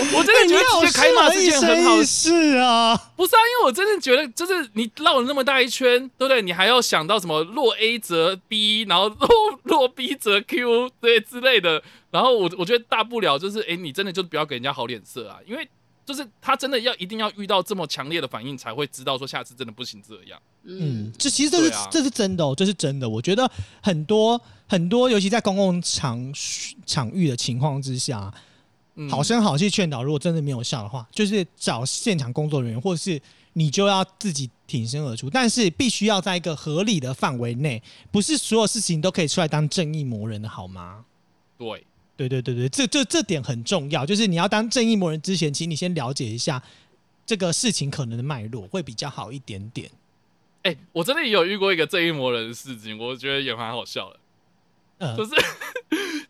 [0.00, 2.96] 哦，我真的觉得直接开骂是件很好的事啊！
[3.16, 6.40] 不是啊，因为我真的觉得，就是你绕了那么大一圈，对不对？
[6.42, 9.28] 你还要想到什么落 A 则 B，然后落
[9.64, 11.82] 落 B 则 Q，对之类的。
[12.10, 15.68] 然后我我觉得大不了就是，哎，你真的就不要给人家好脸色啊，因为
[16.04, 20.40] 就是他真的要一定要遇到这么强烈的反应，才会知道说下次真的不行这样。
[20.64, 23.08] 嗯嗯，，这其实这是、啊这是真的哦，这是真的。
[23.08, 23.48] 我觉得
[23.80, 26.32] 很多很多，尤其在公共场
[26.84, 28.40] 场域的情况之下，嗯，
[29.08, 33.20] 好声好气劝导，如果真的没有效的话，就是找现场工作人员，或是
[33.54, 41.04] 你就要自己挺身而出，但是必须要在一个合理的范围内，不是所有事情都可以出来当正义魔人的好吗？
[41.56, 41.84] 对，
[42.16, 46.62] 对对对对，这这这点很重要，就是你要当正义魔人之前，请你先了解一下
[47.24, 49.90] 这个事情可能的脉络，会比较好一点点。
[50.62, 54.18] 哎，我真的也有遇过一个正义魔人的事情，我觉得也蛮好笑的。
[55.00, 55.16] 嗯。
[55.18, 55.34] 就是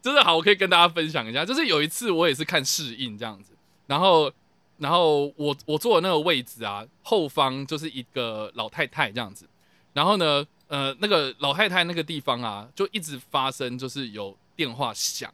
[0.02, 1.44] 真的好，我可以跟大家分享一下。
[1.44, 3.52] 就是有一次我也是看适应这样子，
[3.86, 4.32] 然后
[4.78, 9.46] 然后我我坐的那个位置啊，后方就是一个老太太这样子，
[9.92, 15.30] 然后呢，呃那个老太太那个地方啊，就一直发生就是有电话响，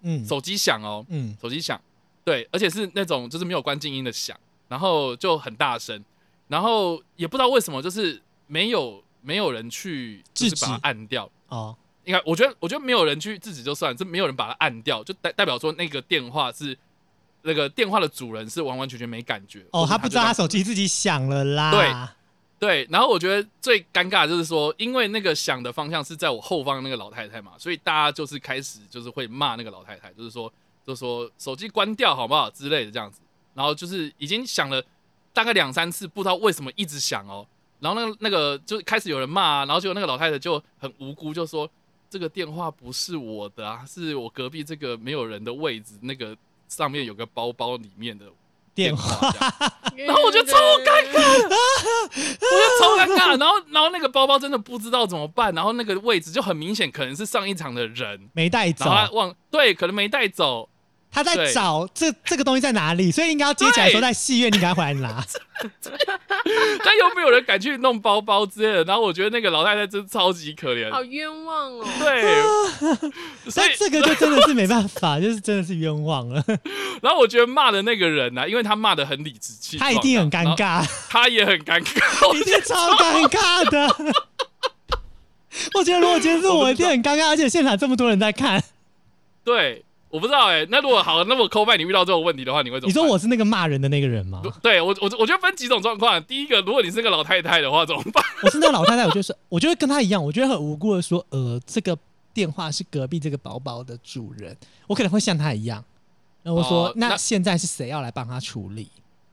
[0.00, 0.26] 嗯。
[0.26, 1.80] 手机响哦，嗯，手机响，
[2.24, 4.36] 对，而且是那种就是没有关静音的响，
[4.66, 6.04] 然后就很大声，
[6.48, 11.30] 然后也不知道为什么就是没有没有人去就是把它按掉。
[11.48, 11.76] 哦，
[12.10, 16.76] 应该我觉得我觉得没有人去制止就算，这没有人把它按掉，就代代表说那个电话是
[17.42, 20.64] 那个电话的主人是完完全全没感觉哦，他不知道他手机。
[20.64, 21.70] 自己响了啦。
[21.70, 21.94] 对
[22.58, 30.52] 对，然后我觉得最尴尬的就是说，因为那个响的方向是在我后方那个老太太嘛，所以大家就是开始就是会骂那个老太太，就是说
[30.86, 33.20] 就说手机关掉好不好之类的这样子，
[33.54, 34.82] 然后就是已经响了
[35.32, 37.46] 大概两三次，不知道为什么一直响哦，
[37.78, 41.66] 然后那个那个就开始有人骂、啊，然后结果那个老太太就很无辜就说
[42.10, 46.36] 这个电话不是我的啊，是我隔壁这个没有人的位置，那个
[46.68, 48.26] 上面有个包包里面的
[48.74, 49.32] 电话。
[49.96, 53.38] 然后我就超尴尬，我觉得超尴尬。
[53.38, 60.68] 然后，然后那个包包真的不知道怎么办，然后那个位置就很明显，可能是上一场的人，没带走然，后忘对，可能没带走。
[61.12, 65.24] 他在找这这个东西在哪里，所以应该要接起来说在戏院，你赶快回来拿。
[66.82, 68.84] 但又没有人敢去弄包包之类的。
[68.84, 71.86] 然后我觉得那个老太太真超级可怜，好冤枉哦。
[71.98, 72.42] 对，
[73.50, 76.42] 所以但这个就真的是没办法，就是真的是冤枉了，
[77.02, 82.34] 然后我觉得骂的那个人呢、啊，因为他骂的很理直气壮，他一定很尴，尬，他也很尴尬。
[82.34, 84.14] 一定超尴尬的。
[85.74, 88.62] 我觉得如果今天是我，一定很尴尬，而且现场这么多人在看。
[89.44, 92.88] 对，我不知道哎、那如果好，那么扣拜你遇到这种问题的话，你会怎么办？
[92.88, 94.42] 你说我是那个骂人的那个人吗？
[94.60, 96.22] 对我我我觉得分几种状况。
[96.24, 98.24] 第一个，如果你是个老太太的话，怎么办？
[98.42, 101.96] 我是那个老太太，我就是，我就会跟她一样，我觉得很无辜的说，呃，这个
[102.34, 104.56] 电话是隔壁这个宝宝的主人，
[104.88, 105.84] 我可能会像她一样，
[106.42, 108.88] 然后我说，哦那那现在是谁要来帮他处理？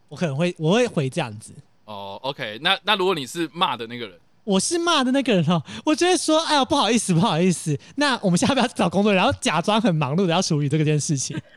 [0.10, 1.54] 我可能会我会回这样子。
[1.86, 4.18] 哦，OK，那那如果你是骂的那个人，
[4.48, 9.14] 我是骂的那个人哦，我就会说，哎呦，不好意思，不好意思， 那我们现在要不要找工作？
[9.14, 11.38] 然后假装很忙碌的要处理这个件事情，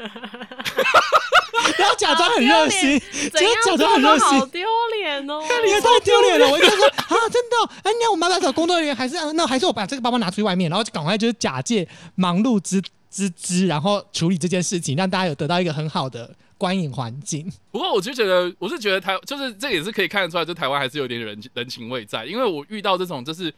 [1.78, 4.40] 然后假装很热心，怎结果假装很热心。
[4.40, 4.66] 好，丢
[4.98, 5.40] 脸哦。
[5.64, 6.50] 你也太丢脸了！
[6.50, 7.56] 我就说啊，真的？
[7.62, 8.76] 哦、哎，那我们要不要找工作？
[8.76, 8.96] 人员？
[8.96, 11.86] 还是啊那还是我把这个包包拿出去外面，然后就赶快就是假借
[12.16, 16.28] 忙碌之之之，然后处理这件事情，让大家有得到一个很好的
[16.60, 17.50] 观影环境。
[17.70, 22.26] 不过我就觉得，我是觉得台就是这也是可以看得出来，就台湾还是有点人人情味在。
[22.26, 23.52] 因为我遇到这种就是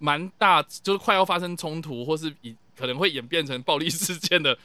[0.00, 4.58] 蛮大，就是快要发生冲突，或是以可能会演变成暴力事件的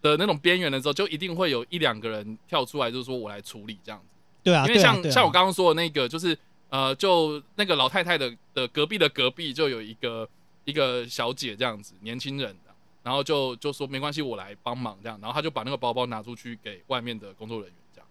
[0.00, 4.14] 的那种边缘的时候，就一定会有一两个人跳出来，就是说我来处理这样子。
[4.44, 6.38] 对啊，因为像、啊啊像我刚刚说的那个，就是
[6.68, 10.28] 呃，就那个老太太的的隔壁的隔壁就有一个
[10.64, 12.69] 一个小姐这样子，年轻人的，
[13.02, 18.06] 然后就就说没关系，我来帮忙这样，然后他就把那个包包拿出去给外面的工作人员这样。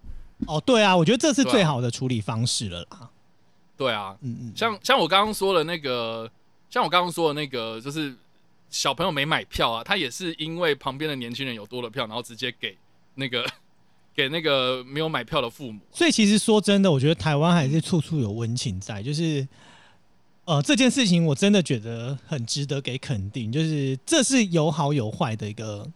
[0.47, 3.09] 哦，对啊，我觉得这是最好的处理方式了啦。
[3.77, 6.29] 对啊，嗯嗯，像像我刚刚说的那个，
[6.69, 8.15] 像我刚刚说的那个，就是
[8.69, 12.77] 小朋友没买票啊，他也是因为旁边的年轻人有多了票，然后直接给
[13.15, 13.45] 那个
[14.15, 15.79] 给那个没有买票的父母。
[15.91, 19.47] 所以其实说真的，我觉得台湾还是处处有温情在，就是。
[20.49, 25.87] 呃，这件事情我真的觉得很值得给肯定，就是这是有好有坏的一个，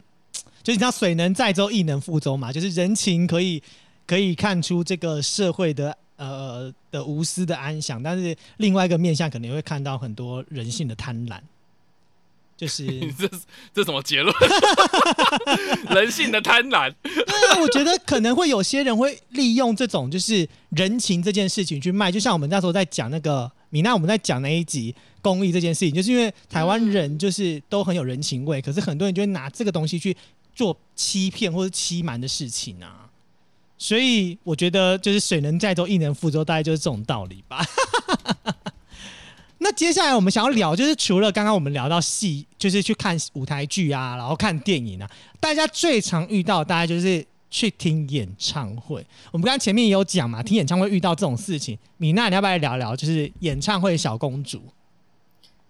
[0.61, 3.63] 就是你知道水能载舟，亦能覆舟嘛，就是人情可以
[4.05, 11.39] 可以看出这个社会的呃的无私的安详，但是另外一个面向可能会看到很多人性的贪婪，
[12.55, 13.41] 就是 你这是
[13.73, 14.31] 这什么结论？
[15.89, 16.93] 人性的贪婪。
[17.25, 30.15] 那我觉得可能会有些人会利用这种就是人情这件事情去卖，就像我们那时候在讲那个米娜，我们在讲那一集公益这件事情，就是因为台湾人就是都很有人情味，可是很多人就会拿这个东西去
[30.53, 33.09] 做欺骗或者欺瞒的事情啊。
[33.79, 37.65] 所以我觉得就是水能载舟，亦能覆舟，大概就是这种道理吧。
[39.57, 45.09] 那接下来我们想要聊，就是除了刚刚我们聊到戏，就是去看舞台剧啊，然后看电影啊，
[45.39, 49.05] 大家最常遇到大概就是去听演唱会。
[49.31, 51.77] 我们刚刚前面也有讲嘛，听演唱会遇到这种事情。
[51.97, 52.95] 米娜，你要不要聊聊？
[52.95, 54.59] 就是演唱会小公主。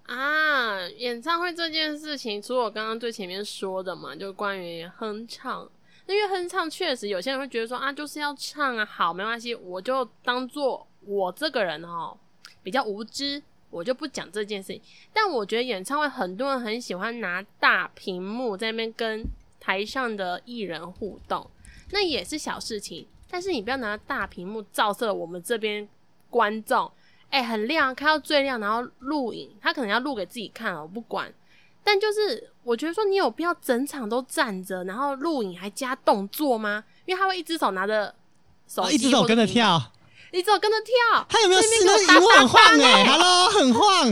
[0.03, 5.69] 啊，演唱会这件事情，除了我刚刚最前面说的嘛，就关于哼唱。
[6.07, 12.17] 因为哼唱确实有些人会觉得说啊，就是要唱啊，好，没关系，我就当做我这个人哦
[12.63, 14.81] 比较无知，我就不讲这件事情。
[15.11, 19.25] 但我觉得演唱会很多人很喜欢拿大屏幕在那边跟
[19.59, 21.49] 台上的艺人互动，
[21.93, 23.07] 那也是小事情。
[23.29, 25.87] 但是你不要拿大屏幕照射我们这边
[26.29, 26.91] 观众，
[27.29, 31.33] 哎、很亮，开到最亮，然后录影，他可能要录给自己看哦，我不管。
[31.83, 36.83] 但就是我觉得说，你有必要整场都站着，然后录影还加动作吗？
[37.05, 38.13] 因为他会一只手拿着
[38.67, 39.81] 手机、哦一只手跟着，跳，
[40.31, 41.25] 一只手跟着跳。
[41.27, 44.05] 他有没有那边试那给我个荧幕很晃哎、打打打 h e l l o 很晃。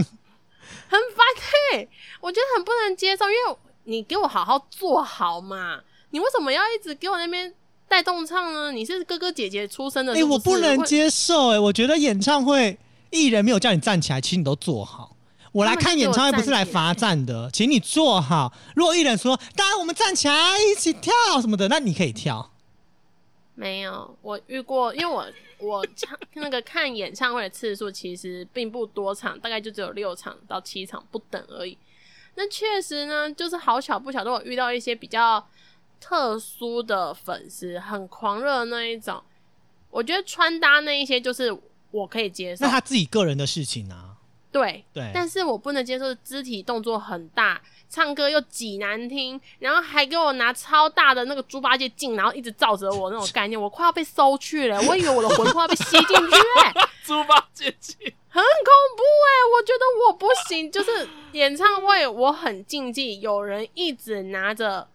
[0.89, 1.25] 很烦
[1.71, 7.53] 嘿、我觉得很不能接受，因为你给我好好做好嘛，你为什么要一直给我那边
[7.91, 8.71] 带动唱呢？
[8.71, 12.77] 你是哥哥姐姐出身的哎、是不是，我不能接受哎、我觉得演唱会
[13.09, 15.17] 艺人没有叫你站起来，其实你都坐好。
[15.51, 18.53] 我来看演唱会不是来罚站的，请你坐好。
[18.77, 21.11] 如果艺人说“大家我们站起来一起跳”
[21.41, 22.49] 什么的，那你可以跳。
[23.55, 25.27] 没有，我遇过，因为我
[25.59, 31.77] 我唱那个看演唱会的次数其实并不多场，大概就只有六场到七场不等而已。
[32.35, 35.45] 那确实呢，就是好巧不巧，都有遇到一些比较
[36.01, 39.23] 特殊的粉丝，很狂热的那一种。
[39.89, 41.55] 我觉得穿搭那一些就是
[41.91, 42.65] 我可以接受。
[42.65, 44.17] 那，他自己个人的事情啊，
[44.51, 45.11] 对，对。
[45.13, 56.73] 但是我不能接受肢体动作很大，唱歌又挤难听，然后还给我拿超大的那个猪八戒镜，然后一直照着我那种概念，我快要被收去了，我以为我的魂快要被吸进去、欸，
[57.03, 57.97] 猪八戒镜，
[58.29, 64.87] 很恐怖哎、我觉得我不行，就是演唱会我很禁忌，有人一直拿着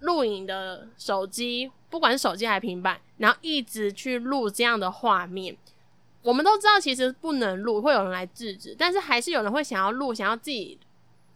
[0.00, 5.56] 录影的手机，不管是手机还是平板，然后一直去录这样的画面。
[6.22, 10.78] 我们都知道其实不能录，会有人来制止，但是还是有人会想要录，想要自己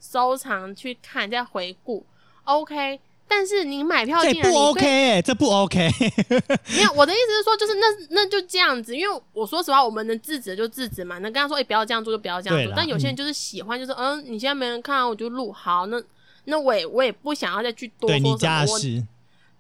[0.01, 2.05] 收藏去看，再回顾。
[2.43, 2.99] OK，
[3.29, 5.89] 但是你买票进来，不 OK 这不 OK。
[6.75, 12.73] 没有，我的意思是说，就是那那就这样子，因为我说实话，我们能制止就制止嘛，能跟他说，哎、不要这样做就不要这样做。
[12.77, 16.03] 但有些人就是喜欢，就是嗯，你现在没人看啊，我就录好，那
[16.45, 19.07] 那我也我也不想要再去多对你说什么，我家的事，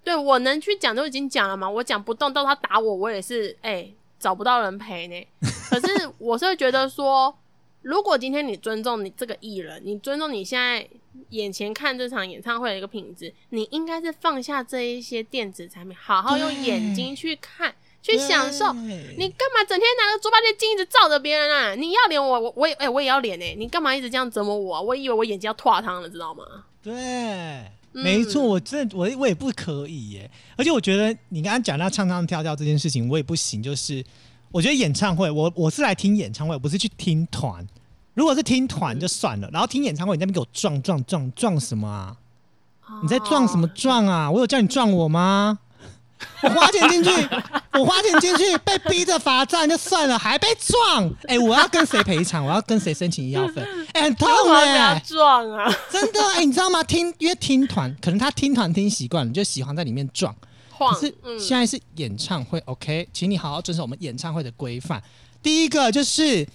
[0.03, 5.26] 对我能去讲都已经讲了嘛，我讲不动，到他打我，我也是哎、找不到人陪呢。
[5.68, 7.35] 可是 我是会觉得说，
[7.83, 10.89] 如果今天你尊重你这个艺人，你尊重你现在
[11.31, 18.72] 眼前看这场演唱会的一个品质，你应该是放下这一些电子产品，好好用眼睛去看，去享受。
[18.72, 21.74] 你干嘛整天拿个猪八戒镜一直照着别人啊？
[21.74, 24.81] 你要脸我我我也哎、我也要脸哎、你干嘛一直这样折磨我啊？
[24.81, 26.45] 我以为我眼睛要脱汤了，知道吗？
[26.83, 30.31] 对，嗯没错，我真的我我也不可以耶。
[30.57, 33.62] 而且我觉得你刚刚讲到唱唱跳跳这件事情，我也不行。
[33.62, 34.05] 就是
[34.51, 37.66] 我觉得演唱会，我我是来听演唱会，我不是去听团。
[38.14, 42.16] 如果是听团就算了，然后听演唱会，你在那边给我撞撞撞撞什么啊？
[43.03, 43.70] 你在撞什么哦？
[43.74, 44.31] 撞啊？
[44.31, 45.59] 我有叫你撞我吗？
[46.43, 47.11] 我花钱进去，
[47.73, 51.12] 我花钱进去被逼着罚站就算了，还被撞。
[51.29, 52.45] 哎、我要跟谁赔偿？
[52.45, 53.62] 我要跟谁申请医药费？
[53.93, 55.73] 哎、很痛为什么哎、要撞啊？
[55.91, 56.83] 真的哎、你知道吗？
[56.83, 60.35] 听因为听团，可能他听团听习惯了，就喜欢在里面撞。
[60.79, 65.03] 可是嗯现在是演唱会、o k 请你好好遵守我们演唱会的规范。
[65.43, 66.47] 第一个就是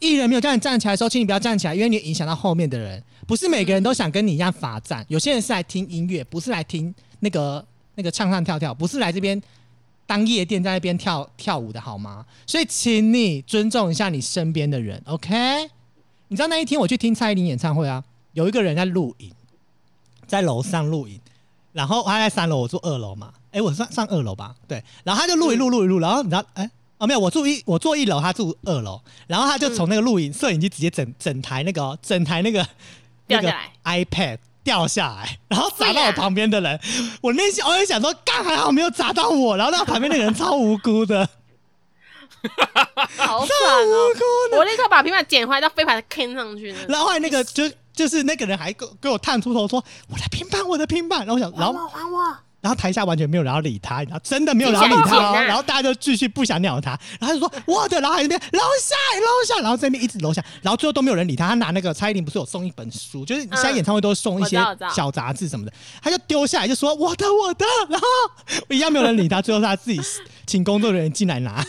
[0.00, 3.02] 艺人没有叫你站起来的时候，请你不要站起来，因为你影响到后面的人。
[3.26, 7.64] 不是每个人都想跟你一样罚站，有些人是来听音乐，不是来听那个
[7.94, 9.40] 那个唱唱跳跳，不是来这边
[10.06, 12.24] 当夜店在那边跳跳舞的好吗？
[12.46, 15.70] 所以请你尊重一下你身边的人，OK？
[16.28, 19.30] 你知道那一天我去听蔡依林演唱会啊，有一个人在录影，
[20.26, 21.20] 在楼上录影，
[21.72, 26.68] 然后他在三楼，我住二楼嘛，哎、我上上二楼吧，对，然后他就录一录录一录，然后你知道，哎、
[26.98, 32.66] 哦没有，我住一我住一楼，他住二楼，然后他就从那个录影摄影机直接整整台那个哦整台那个
[33.28, 34.04] 那个掉下来。
[34.04, 36.80] iPad 掉下来，然后砸到我旁边的人，
[37.20, 41.28] 我内心偶尔想说，刚还好没有砸到我，然后那旁边那个人超无辜的，
[43.18, 43.48] 好惨
[43.86, 44.08] 无哦！
[44.50, 46.74] 辜，我立刻把平板捡回来，到飞盘坑上去。
[46.88, 61.48] 然后后来那个就就是那个人还给给我探出头说我的平板我的平板，然后我想，然后还我还我，然后台下完全没有人要理他，然后真的没有人要理他、哦，然后大家就继续不想鸟他，然后他就说我的，然后还在那边楼下楼下，然后在那边一直楼下，然后最后都没有人理他。
[61.48, 64.58] 他拿那个蔡依林不是有送一本书，就是现在演唱会都送一些
[64.90, 68.06] 小杂志什么的，他就丢下来就说我的我的，然后
[68.70, 70.00] 一样没有人理他，最后他自己
[70.46, 71.62] 请工作人员进来拿，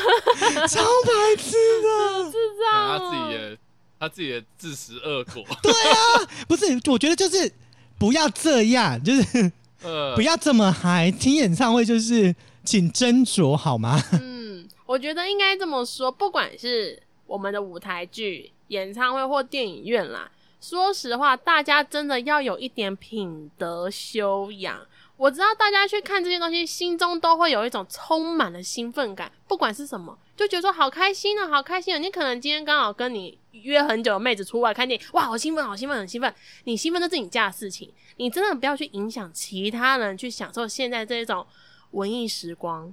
[0.66, 2.30] 超白痴的。
[2.30, 3.10] 智障他哦。
[3.10, 3.58] 自己也
[4.00, 5.98] 他自己也自食恶果，对啊，
[6.46, 7.52] 不是，我觉得就是
[7.98, 14.00] 不要这样，就是呃，不要这么嗨，听演唱会就是请斟酌好吗？
[14.20, 24.80] 嗯，我觉得应该这么说，不管是我们的舞台剧、演唱会或电影院啦，说实话，大家真的要有一点品德修养。
[25.16, 31.98] 我知道大家去看这些东西，心中都会有一种充满了兴奋感，不管是什么，就觉得说好开心啊，好开心啊！
[31.98, 36.32] 你可能今天刚好跟你约很久的妹子出来看电影，哇，好兴奋，好兴奋，很兴奋。
[36.64, 41.46] 你兴奋那是你家的事情，你真的不要去影响其他人去享受现在这种
[41.92, 42.92] 文艺时光。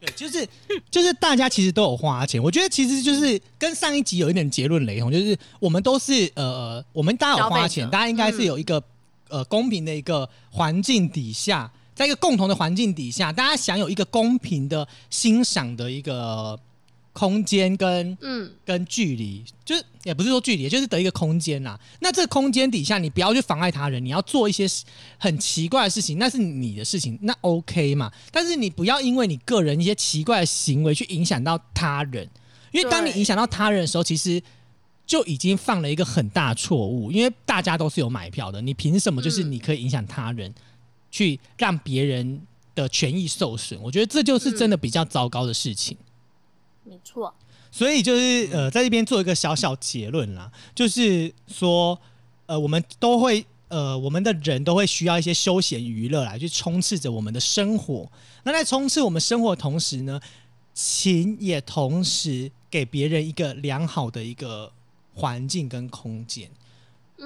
[0.00, 0.46] 对，就是
[0.90, 8.82] 就是大家其实都有花钱，我觉得其实就是跟上一集有一点结论雷同，就是我们都是呃，我们大家有花钱，大家应该是有一个、
[9.28, 16.58] 呃公平的一个环境底下，在一个共同的环境底下，大家享有一个公平的欣赏的一个
[17.12, 21.78] 空间跟嗯，跟距离，就是也不是说距离，就是得一个空间啦。
[22.00, 24.84] 那这个空间底下，你不要去妨碍他人，你要做一些事
[25.18, 28.10] 很奇怪的事情，那是你的事情，那 OK 嘛。
[28.30, 32.26] 但是你不要因为你个人一些奇怪的行为去影响到他人，
[32.70, 34.42] 因为当你影响到他人的时候，其实
[35.06, 37.12] 就已经犯了一个很大错误。
[37.12, 40.52] 因为大家都是有买票的，你凭什么就是嗯你可以影响他人，
[41.10, 42.40] 去让别人
[42.74, 43.78] 的权益受损？
[43.82, 45.94] 我觉得这就是真的比较糟糕的事情。
[46.84, 47.32] 没错，
[47.70, 51.98] 所以就是呃，在这边做一个小小结论啦，就是说，
[52.46, 58.10] 呃，我们都会呃，我们的人都会需要一些休闲娱乐来去充斥着我们的生活。
[58.42, 60.20] 那在充斥我们生活同时呢，
[60.74, 64.72] 琴也同时给别人一个良好的一个
[65.14, 66.50] 环境跟空间。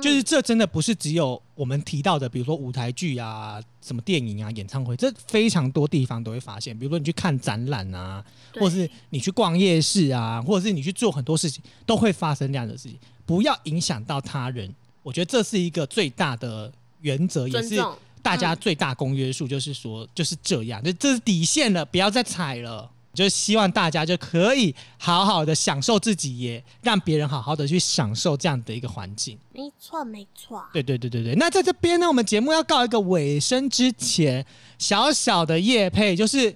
[0.00, 6.78] 就是这真的不是只有我们提到的，比如说舞台剧啊、什么电影啊、演唱会，这非常多地方都会发现。
[6.78, 8.24] 比如说你去看展览啊，
[8.54, 12.98] 或者是你去逛夜市啊，或者是你去做很多事情，都会发生这样的事情。
[13.24, 14.72] 不要影响到他人，
[15.02, 17.82] 我觉得这是一个最大的原则，也是，
[18.22, 22.90] 大家嗯最大公约数，就是说就是这样，就这是底线了，不要再踩了。
[23.16, 29.36] 就是希望大家就可以好好的享受自己，也让别人好好的去享受这样的一个环境。
[29.52, 34.44] 没错没错，对对对对对，那在这边呢，我们节目要告一个尾声之前，
[34.78, 36.54] 小小的夜配就是，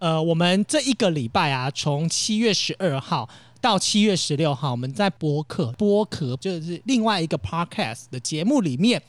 [0.00, 3.28] 呃，我们这一个礼拜啊，从七月十二号
[3.60, 9.00] 到七月十六号，我们在播客播客就是另外一个 podcast 的节目里面。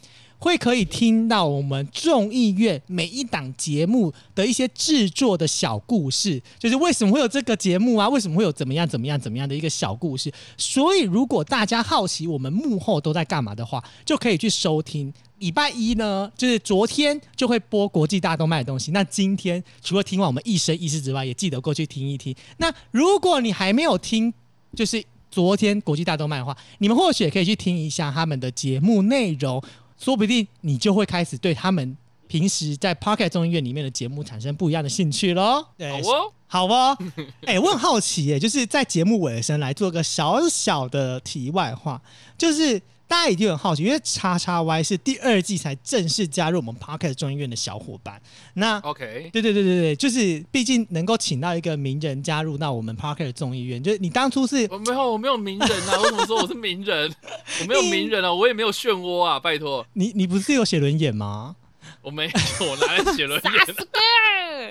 [0.41, 8.09] 会可以听到我们众议院每一档节目的一些制作的小故事，就是为什么会有这个节目啊？
[8.09, 10.33] 为什么会有怎么样怎么样怎么样的一个小故事？
[10.57, 15.13] 所以，如果大家好奇我们幕后都在干嘛的话，就可以去收听。
[15.37, 18.91] 礼拜一呢，就是昨天就会播国际大动脉的东西。
[18.91, 22.35] 那今天除了听完我们一生一世之外，也记得过去听一听。
[22.57, 24.33] 那如果你还没有听，
[24.75, 29.63] 就是昨天国际大动脉的话，你们或许也可以去听一下他们的节目内容，
[30.01, 31.95] 说不定你就会开始对他们
[32.27, 35.63] 平时在 Pocket 众议院里面的节目产生不一样的兴趣喽。
[35.77, 36.97] 对，好哦，好哦，
[37.45, 42.01] 哎、我很好奇耶，就是在节目尾声来做个小小的题外话，
[42.37, 42.81] 就是
[43.11, 48.21] 大家一定很好奇，因为叉叉 Y 是第二季才正式加入我们 Pocket 众议院的小伙伴，
[48.53, 48.79] 那。
[48.79, 55.99] OK，对对对对对，就是毕竟能够请到一个名人加入到我们 Parker 众议院，就是你当初是我没有，我没有名人啊！
[55.99, 57.13] 我怎么说我是名人？
[57.59, 59.37] 我没有名人啊，我也没有漩涡啊！
[59.37, 61.57] 拜托，你你不是有写轮眼吗？
[62.01, 62.31] 我没有，
[62.65, 63.51] 我哪来写轮眼？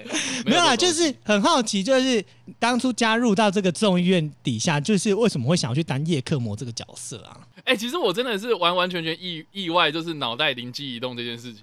[0.46, 2.24] 没有啦，就是很好奇，就是
[2.58, 7.36] 当初加入到这个众议院底下，就是为什么会想要去当叶克魔这个角色啊？
[7.70, 11.62] 哎、其实我真的是完完全全意意外，就是脑袋灵机一动这件事情。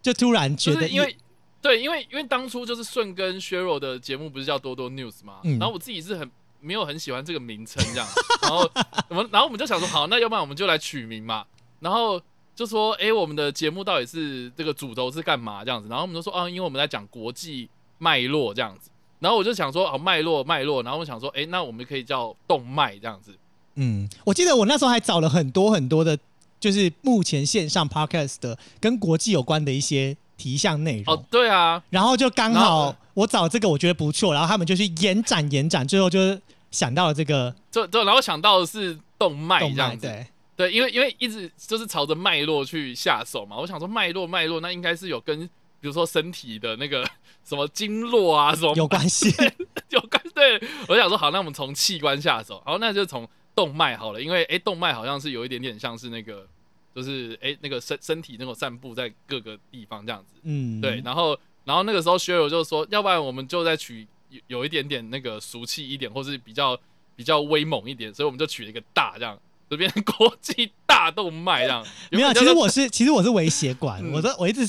[0.00, 1.16] 就突然觉得因为
[1.60, 5.58] 对，因为因为当初就是顺跟削弱的节目不是叫多多 news 嘛，嗯？
[5.58, 6.30] 然后我自己是很
[6.60, 8.06] 没有很喜欢这个名称这样，
[8.42, 8.70] 然后
[9.08, 11.44] 我们然后我们就想说，好，那要不然我们就来取名嘛，
[11.80, 12.22] 然后
[12.54, 17.68] 就说，哎、我们的节目到底是这个主轴是干嘛这样子，然后我们就说，啊，因为我们在讲国际
[17.98, 23.36] 脉络这样子，然后我就想说，啊，脉络脉络，然后我想说，哎、那我们可以叫动脉这样子，
[23.76, 26.18] 嗯，我记得我那时候还找了很多很多的，
[26.60, 36.38] 就是目前线上 podcast 的跟国际有关的一些题项内容，哦，对啊，然后就刚好我找这个我觉得不错，然后他们就去延展延展，最后就
[36.70, 45.40] 想到了这个就就然后想到的是动脉动脉，这样子，对，对，因为因为一直就是朝着脉络去下手嘛，我想说脉络脉络，那应该是有跟
[45.80, 47.04] 比如说身体的那个
[47.44, 49.34] 什么经络啊什么有关系，
[49.90, 56.46] 有关，对我想说好，那我们从器官下手，好，那就从动脉好了，因为哎、动脉好像是有一点点像是那个
[56.94, 66.78] 就是哎、那个身身体那种散布在各个地方这样子，嗯，对，然后然后那个时候薛友就说，要不然我们就再取有有一点点那个俗气一点，或是比较
[67.16, 69.38] 比较威猛一点，所以我们就取了一个大这样，
[69.72, 71.84] 就变成国际大动脉这样。
[72.12, 74.66] 没有，其实我是其实我是微血管，嗯我的我一直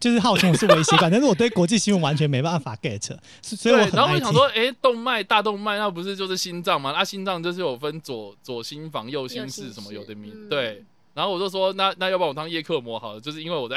[0.00, 3.00] 就是号称我是微血管，但是我对国际新闻完全没办法 get，
[3.40, 6.92] 所所以我，很然后我想说，哎、动脉大动脉那不是就是心脏吗？
[6.92, 10.84] 那、心脏就是有分左左心房、右心室什么有的名，嗯对。
[11.12, 13.76] 然后我就说，那那要不然我当叶克膜好了，就是因为我在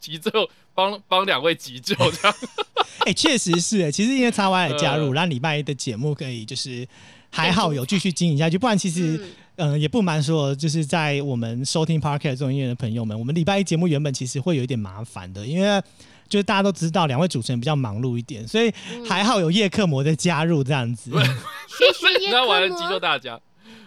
[0.00, 0.30] 急救
[0.74, 2.36] 帮帮两位急救这样。
[3.06, 6.86] 哎、确实是哎、其实因为叉 Y 的加入，呃让礼拜一的节目可以就是
[7.30, 9.18] 还好有继续经营下去，不然其实
[9.56, 15.80] 呃也不瞒说，就是在我们收听 Parket 这种音乐的朋友们，我们礼拜一节目原本其实会有一点麻烦的，因为
[16.28, 21.10] 就是大家都知道两位主持人比较忙碌一点，所以嗯还好有叶克膜的加入这样子。
[21.10, 23.38] 学学叶那我来急救，大家，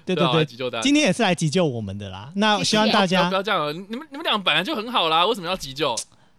[0.06, 0.82] 对对对对，急救大家。
[0.82, 2.32] 今天也是来急救我们的啦。
[2.36, 3.72] 那谢谢希望大家不要这样啊！
[3.72, 5.96] 你们你们俩本来就很好啦，为什么要急救？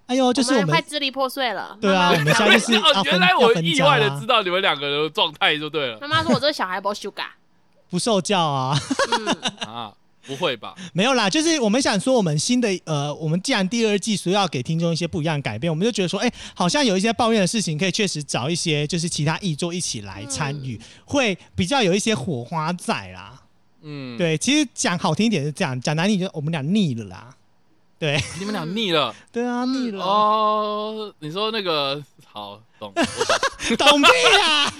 [0.07, 1.77] 哎呦，就是我们我快支离破碎了。
[1.81, 7.27] 对啊，我们现在就是哦，原来我意外的知道你们两个人的状态就对了妈妈说我这个小孩不 sugar。
[7.89, 8.79] 不受教啊。
[9.19, 9.27] 嗯，
[9.69, 9.93] 啊，
[10.27, 10.75] 不会吧？
[10.93, 23.41] 没有啦，就是我们想说，我们新的呃，我们既然第二季所以要给听众一些不一样的改变，我们就觉得说，哎、好像有一些抱怨的事情，可以确实找一些就是其他译作一起来参与，会比较有一些火花在啦。
[23.83, 27.35] 嗯，，对，其实讲好听一点是这样，讲难听就我们俩腻了啦。
[27.99, 30.05] 对，你们俩腻了 对啊，腻了。
[30.05, 31.15] 哦。
[31.21, 32.01] 你说那个
[32.39, 34.09] 好懂， 我懂懂屁
[34.41, 34.73] 啊！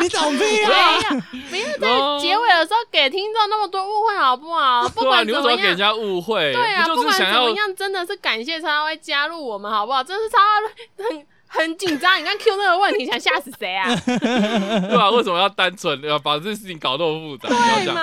[0.00, 1.00] 你懂屁呀啊！
[1.08, 1.18] 要
[1.48, 4.86] 不要在结尾的时候给听众那么多误会好不好？
[4.94, 5.56] 不管你怎么样。
[5.56, 6.52] 为什么给人家误会？
[6.52, 10.04] 对啊，不不管就是想要怎么样，真的是感谢他会加入我们，好不好？
[10.04, 10.38] 真是超
[11.08, 12.18] 很很紧张。
[12.20, 13.94] 你刚 Q 那个问题，想吓死谁啊？
[14.06, 15.10] 对啊？
[15.10, 17.48] 为什么要单纯要把这件事情搞那么复杂？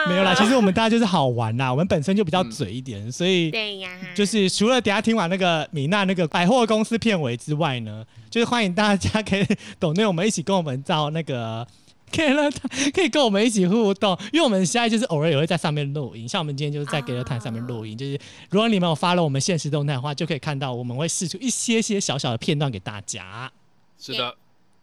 [0.07, 9.45] 没有啦，其实我们大家就是好玩啦，我们本身就比较嘴一点，所以对呀，就是除了等下听完那个米娜那个百货公司片尾之外呢，就是欢迎大家可以
[9.79, 11.67] 懂内我们一起跟我们造那个。
[12.13, 18.17] 给了他可以跟我们一起互动，因为我们现在就是偶尔也会在上面录音，像我们今天就是在给了谈上面录音，就是
[18.51, 23.51] 如果你们有发了我们现实动态的话，就可以看到我们会试出一些些小小的片段给大家。
[23.97, 24.37] 是的，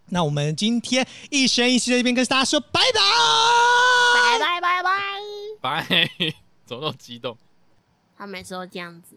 [0.09, 3.01] 那我们今天一生一世在这边跟大家说拜拜，
[4.39, 4.91] 拜拜拜拜。
[5.61, 6.11] 拜，
[6.67, 7.37] 怎么那么激动？
[8.17, 9.17] 他每次都这样子，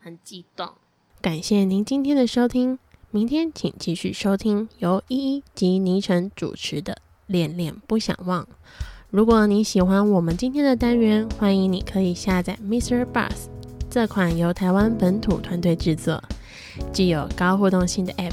[0.00, 0.72] 很激动。
[1.20, 2.78] 感谢您今天的收听，
[3.10, 6.94] 明天请继续收听由依依及倪晨主持的
[7.30, 8.42] 《恋恋不想忘》。
[9.10, 13.06] 如果你喜欢我们今天的单元，欢迎你可以下载 Mr.
[13.06, 13.48] Bus
[13.88, 16.22] 这款由台湾本土团队制作、
[16.92, 18.32] 具有高互动性的 App。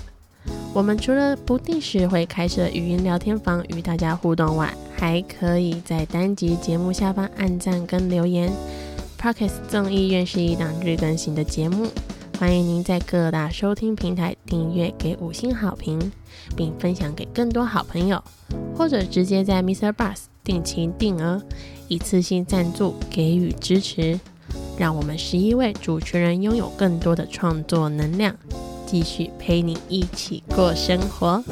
[0.73, 8.51] 我们除了不定时会开设语音聊天房与大家互动外，还可以在单集节目下方按赞跟留言。
[9.19, 11.87] Pockets 众议院是一档日更新的节目，
[12.39, 16.11] 欢迎您在各大收听平台订阅，给五星好评，
[16.55, 18.23] 并分享给更多好朋友，
[18.75, 19.91] 或者直接在 Mr.
[19.91, 21.41] Bus 定期定额
[21.87, 24.19] 一次性赞助给予支持，
[24.77, 28.35] 让我们十一位主持人拥有更多的创作能量，
[28.85, 31.43] 继续陪你一起过生活。